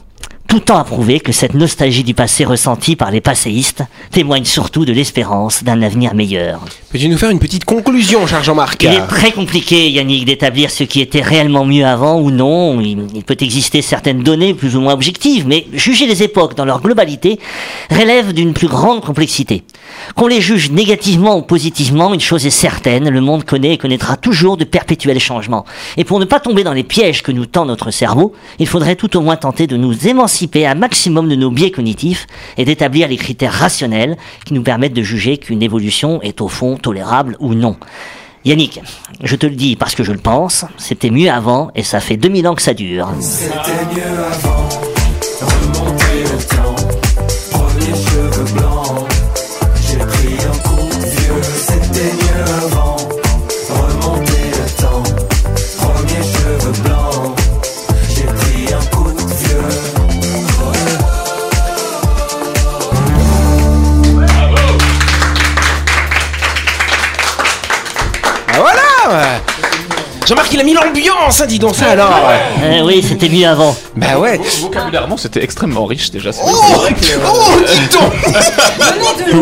tout 0.51 0.73
à 0.73 0.83
prouver 0.83 1.21
que 1.21 1.31
cette 1.31 1.53
nostalgie 1.53 2.03
du 2.03 2.13
passé 2.13 2.43
ressentie 2.43 2.97
par 2.97 3.09
les 3.09 3.21
passéistes 3.21 3.83
témoigne 4.11 4.43
surtout 4.43 4.83
de 4.83 4.91
l'espérance 4.91 5.63
d'un 5.63 5.81
avenir 5.81 6.13
meilleur. 6.13 6.65
Peux-tu 6.89 7.07
nous 7.07 7.17
faire 7.17 7.29
une 7.29 7.39
petite 7.39 7.63
conclusion, 7.63 8.27
cher 8.27 8.43
Jean-Marc 8.43 8.83
Il 8.83 8.91
est 8.91 9.07
très 9.07 9.31
compliqué, 9.31 9.89
Yannick, 9.89 10.25
d'établir 10.25 10.69
ce 10.69 10.83
qui 10.83 10.99
était 10.99 11.21
réellement 11.21 11.63
mieux 11.63 11.85
avant 11.85 12.19
ou 12.19 12.31
non. 12.31 12.81
Il 12.81 13.23
peut 13.25 13.37
exister 13.39 13.81
certaines 13.81 14.23
données 14.23 14.53
plus 14.53 14.75
ou 14.75 14.81
moins 14.81 14.93
objectives, 14.93 15.47
mais 15.47 15.67
juger 15.71 16.05
les 16.05 16.21
époques 16.21 16.55
dans 16.55 16.65
leur 16.65 16.81
globalité 16.81 17.39
relève 17.89 18.33
d'une 18.33 18.51
plus 18.51 18.67
grande 18.67 18.99
complexité. 18.99 19.63
Qu'on 20.17 20.27
les 20.27 20.41
juge 20.41 20.69
négativement 20.69 21.37
ou 21.37 21.43
positivement, 21.43 22.13
une 22.13 22.19
chose 22.19 22.45
est 22.45 22.49
certaine, 22.49 23.07
le 23.07 23.21
monde 23.21 23.45
connaît 23.45 23.75
et 23.75 23.77
connaîtra 23.77 24.17
toujours 24.17 24.57
de 24.57 24.65
perpétuels 24.65 25.19
changements. 25.19 25.65
Et 25.95 26.03
pour 26.03 26.19
ne 26.19 26.25
pas 26.25 26.41
tomber 26.41 26.65
dans 26.65 26.73
les 26.73 26.83
pièges 26.83 27.23
que 27.23 27.31
nous 27.31 27.45
tend 27.45 27.65
notre 27.65 27.91
cerveau, 27.91 28.33
il 28.59 28.67
faudrait 28.67 28.97
tout 28.97 29.15
au 29.15 29.21
moins 29.21 29.37
tenter 29.37 29.65
de 29.65 29.77
nous 29.77 30.07
émanciper 30.07 30.40
un 30.55 30.75
maximum 30.75 31.29
de 31.29 31.35
nos 31.35 31.51
biais 31.51 31.71
cognitifs 31.71 32.27
et 32.57 32.65
d'établir 32.65 33.07
les 33.07 33.17
critères 33.17 33.53
rationnels 33.53 34.17
qui 34.45 34.53
nous 34.53 34.63
permettent 34.63 34.93
de 34.93 35.03
juger 35.03 35.37
qu'une 35.37 35.61
évolution 35.61 36.21
est 36.21 36.41
au 36.41 36.47
fond 36.47 36.77
tolérable 36.77 37.37
ou 37.39 37.53
non. 37.53 37.75
Yannick, 38.43 38.81
je 39.23 39.35
te 39.35 39.45
le 39.45 39.55
dis 39.55 39.75
parce 39.75 39.93
que 39.93 40.03
je 40.03 40.11
le 40.11 40.17
pense, 40.17 40.65
c'était 40.77 41.11
mieux 41.11 41.29
avant 41.29 41.71
et 41.75 41.83
ça 41.83 41.99
fait 41.99 42.17
2000 42.17 42.47
ans 42.47 42.55
que 42.55 42.61
ça 42.61 42.73
dure. 42.73 43.09
Jean-Marc, 70.31 70.53
il 70.53 70.61
a 70.61 70.63
mis 70.63 70.73
l'ambiance, 70.73 71.41
hein, 71.41 71.45
dis 71.45 71.59
donc 71.59 71.75
ça 71.75 71.87
alors 71.89 72.21
Eh 72.73 72.81
oui, 72.83 73.03
c'était 73.05 73.27
mieux 73.27 73.45
avant. 73.45 73.75
Bah 73.97 74.17
ouais 74.17 74.39
Vocabulairement, 74.61 75.17
c'était 75.17 75.43
extrêmement 75.43 75.83
riche 75.85 76.09
déjà. 76.09 76.31
c'est- 76.31 76.39
Oh, 76.45 76.51
oh 76.55 76.87
dis 77.67 77.97
donc 77.97 78.13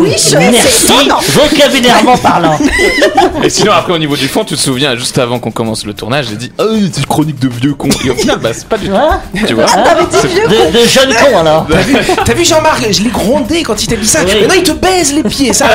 de 0.02 0.10
c'est 0.16 0.36
Merci, 0.36 0.86
étonnant. 0.92 1.20
vocabulairement 1.28 2.16
parlant. 2.16 2.58
Et 3.44 3.50
sinon, 3.50 3.70
après, 3.70 3.92
au 3.92 3.98
niveau 3.98 4.16
du 4.16 4.26
fond, 4.26 4.44
tu 4.44 4.56
te 4.56 4.60
souviens, 4.60 4.96
juste 4.96 5.16
avant 5.18 5.38
qu'on 5.38 5.52
commence 5.52 5.86
le 5.86 5.94
tournage, 5.94 6.26
j'ai 6.30 6.34
dit 6.36 6.50
Oh, 6.58 6.64
c'est 6.92 6.98
une 6.98 7.06
chronique 7.06 7.38
de 7.38 7.48
vieux 7.48 7.74
con. 7.74 7.88
Et 8.04 8.10
au 8.10 8.16
final, 8.16 8.40
bah, 8.40 8.50
c'est 8.52 8.66
pas 8.68 8.76
du 8.76 8.88
tout. 8.88 8.96
Hein 8.96 9.20
Tu 9.46 9.54
vois 9.54 9.66
de, 9.66 10.72
de 10.72 10.88
jeunes 10.88 11.14
cons 11.14 11.38
alors. 11.38 11.66
T'as 11.70 11.82
vu, 11.82 11.96
t'as 12.24 12.34
vu 12.34 12.44
Jean-Marc 12.44 12.84
Je 12.90 13.02
l'ai 13.02 13.10
grondé 13.10 13.62
quand 13.62 13.80
il 13.80 13.86
t'a 13.86 13.94
dit 13.96 14.06
ça. 14.08 14.20
Oui. 14.26 14.40
Maintenant 14.40 14.54
il 14.56 14.62
te 14.64 14.72
baise 14.72 15.14
les 15.14 15.22
pieds, 15.22 15.52
ça. 15.52 15.66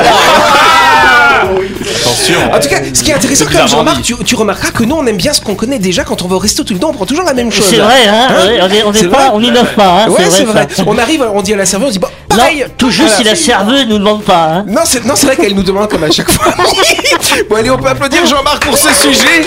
Attention. 1.94 2.52
En 2.52 2.58
tout 2.58 2.68
cas, 2.68 2.76
ce 2.92 3.02
qui 3.02 3.10
est 3.10 3.14
intéressant 3.14 3.44
C'est 3.46 3.52
quand 3.52 3.58
même, 3.60 3.68
Jean-Marc, 3.68 3.96
dit. 4.00 4.14
tu, 4.14 4.24
tu 4.24 4.34
remarqueras 4.34 4.70
que 4.72 4.82
nous 4.84 4.96
on 4.96 5.06
aime 5.06 5.16
bien 5.16 5.32
ce 5.32 5.40
qu'on 5.40 5.54
connaît 5.54 5.78
déjà 5.78 6.04
quand 6.04 6.22
on 6.22 6.28
va 6.28 6.36
au 6.36 6.38
resto 6.38 6.64
tout 6.64 6.74
le 6.74 6.80
temps, 6.80 6.90
on 6.90 6.94
prend 6.94 7.06
toujours 7.06 7.24
la 7.24 7.34
même 7.34 7.52
chose. 7.52 7.66
C'est 7.68 7.76
vrai, 7.76 8.06
hein, 8.08 8.28
ouais, 8.30 8.58
on 8.62 8.70
est- 8.70 8.82
on 8.84 8.92
est 8.92 8.98
C'est 8.98 9.08
pas- 9.08 9.16
vrai 9.18 9.30
on 9.32 9.40
innove 9.42 9.72
pas, 9.74 10.04
hein, 10.04 10.08
ouais, 10.08 10.24
c'est 10.30 10.44
vrai. 10.44 10.66
On 10.86 10.98
arrive, 10.98 11.24
on 11.34 11.42
dit 11.42 11.52
à 11.52 11.56
la 11.56 11.66
serveuse, 11.66 11.88
on 11.88 11.92
dit 11.92 11.98
bon, 11.98 12.08
Non, 12.30 12.36
pareil. 12.36 12.66
tout 12.76 12.90
juste 12.90 13.16
si 13.16 13.24
la 13.24 13.34
serveuse 13.36 13.86
nous 13.86 13.98
demande 13.98 14.22
pas. 14.22 14.44
Hein. 14.46 14.64
Non, 14.68 14.82
c'est 14.84 15.04
non, 15.04 15.14
c'est 15.16 15.26
vrai 15.26 15.36
qu'elle 15.36 15.54
nous 15.54 15.62
demande 15.62 15.88
comme 15.88 16.04
à 16.04 16.10
chaque 16.10 16.30
fois. 16.30 16.52
bon, 17.50 17.56
allez, 17.56 17.70
on 17.70 17.78
peut 17.78 17.88
applaudir 17.88 18.26
Jean-Marc 18.26 18.64
pour 18.64 18.76
ce 18.76 18.92
sujet. 18.94 19.44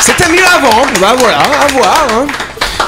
C'était 0.00 0.28
mieux 0.30 0.46
avant. 0.46 0.82
Bah 1.00 1.14
voilà, 1.18 1.38
à 1.38 1.66
voir. 1.72 2.06
Hein. 2.12 2.26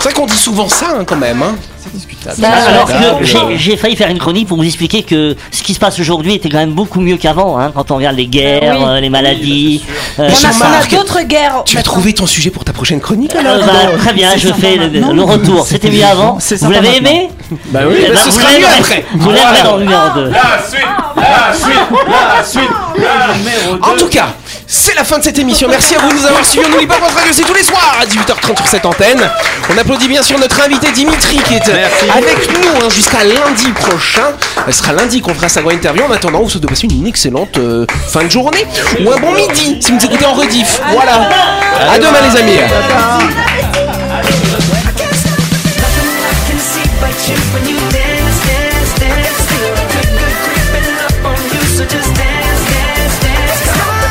C'est 0.00 0.08
vrai 0.08 0.14
qu'on 0.14 0.24
dit 0.26 0.34
souvent 0.36 0.66
ça 0.66 0.86
hein, 0.98 1.04
quand 1.04 1.16
même. 1.16 1.42
Hein. 1.42 1.54
C'est 1.82 1.92
discutable. 1.92 2.36
Bah, 2.38 2.48
alors 2.68 2.86
que 3.18 3.24
j'ai- 3.24 3.58
j'ai 3.58 3.76
failli 3.76 3.96
faire 3.96 4.08
une 4.08 4.18
chronique 4.18 4.48
pour 4.48 4.56
vous 4.56 4.64
expliquer 4.64 5.02
que 5.02 5.36
ce 5.50 5.62
qui 5.62 5.74
se 5.74 5.78
passe 5.78 5.98
aujourd'hui 6.00 6.34
était 6.34 6.48
quand 6.48 6.56
même 6.58 6.72
beaucoup 6.72 7.00
mieux 7.00 7.16
qu'avant, 7.18 7.58
hein, 7.58 7.70
quand 7.74 7.90
on 7.90 7.96
regarde 7.96 8.16
les 8.16 8.26
guerres, 8.26 8.76
Oui. 8.78 8.84
euh, 8.86 9.00
les 9.00 9.10
maladies. 9.10 9.82
euh, 10.18 10.22
On 10.22 10.22
a, 10.22 10.26
on 10.26 10.32
a 10.32 10.52
Jean-Marc, 10.52 10.90
d'autres 10.94 11.22
guerres. 11.22 11.62
Tu 11.66 11.76
as 11.76 11.82
trouvé 11.82 12.14
ton 12.14 12.26
sujet 12.26 12.48
pour 12.50 12.64
ta 12.64 12.72
prochaine 12.72 13.00
chronique 13.00 13.34
alors 13.34 13.56
euh, 13.56 13.66
bah, 13.66 13.98
très 13.98 14.12
bien, 14.14 14.30
je 14.38 14.48
fais 14.48 14.76
le, 14.76 14.88
le 15.12 15.22
retour. 15.22 15.66
C'était 15.66 15.90
mieux 15.90 16.04
avant. 16.04 16.38
Vous 16.62 16.70
l'avez 16.70 16.96
aimé 16.96 17.28
Bah 17.66 17.80
oui, 17.86 17.96
Eh 18.06 18.10
ben, 18.10 18.16
ce 18.18 18.24
vous 18.30 18.30
sera 18.40 18.50
mieux 18.52 18.58
l'aimerez- 18.58 18.78
après. 18.80 19.04
Vous 19.14 19.30
l'aimerez 19.30 19.62
dans 19.64 19.76
le 19.76 19.82
numéro 19.84 20.02
2. 20.14 20.24
La 20.30 20.40
suite 20.66 20.80
La 21.16 21.54
suite 21.54 21.72
La 22.08 22.44
suite 22.44 23.82
En 23.82 23.96
tout 23.98 24.08
cas, 24.08 24.28
c'est 24.72 24.94
la 24.94 25.02
fin 25.02 25.18
de 25.18 25.24
cette 25.24 25.38
émission. 25.38 25.68
Merci 25.68 25.96
à 25.96 25.98
vous 25.98 26.11
de 26.11 26.14
nous 26.14 26.26
avoir 26.26 26.44
suivis. 26.44 26.64
On 26.64 26.70
n'oublie 26.70 26.87
pas 26.87 26.98
votre 27.00 27.14
radio, 27.14 27.33
c'est 27.33 27.42
tous 27.42 27.54
les 27.54 27.64
soirs 27.64 27.96
à 28.00 28.06
18h30 28.06 28.56
sur 28.56 28.68
cette 28.68 28.87
antenne. 28.87 29.28
On 29.68 29.76
applaudit 29.76 30.06
bien 30.06 30.22
sûr 30.22 30.38
notre 30.38 30.61
invité 30.62 30.92
Dimitri 30.92 31.38
qui 31.38 31.54
est 31.54 31.68
avec 32.16 32.48
nous 32.52 32.68
hein, 32.80 32.88
jusqu'à 32.88 33.24
lundi 33.24 33.72
prochain. 33.72 34.33
Ce 34.66 34.72
sera 34.72 34.92
lundi 34.92 35.20
qu'on 35.20 35.35
fera 35.35 35.48
sa 35.48 35.62
grande 35.62 35.74
interview. 35.74 36.04
En 36.04 36.12
attendant, 36.12 36.38
on 36.38 36.42
vous 36.44 36.50
souhaite 36.50 36.62
de 36.62 36.68
passer 36.68 36.87
une 36.87 37.06
excellente 37.06 37.59
euh, 37.59 37.85
fin 38.09 38.22
de 38.22 38.30
journée 38.30 38.64
ou 39.04 39.11
un 39.11 39.16
bon 39.18 39.33
midi 39.33 39.78
si 39.80 39.90
vous 39.90 39.98
nous 39.98 40.04
écoutez 40.04 40.24
en 40.24 40.35
rediff. 40.35 40.80
Voilà. 40.92 41.28
À 41.90 41.98
demain 41.98 42.20
les 42.33 42.40
amis. 42.40 42.59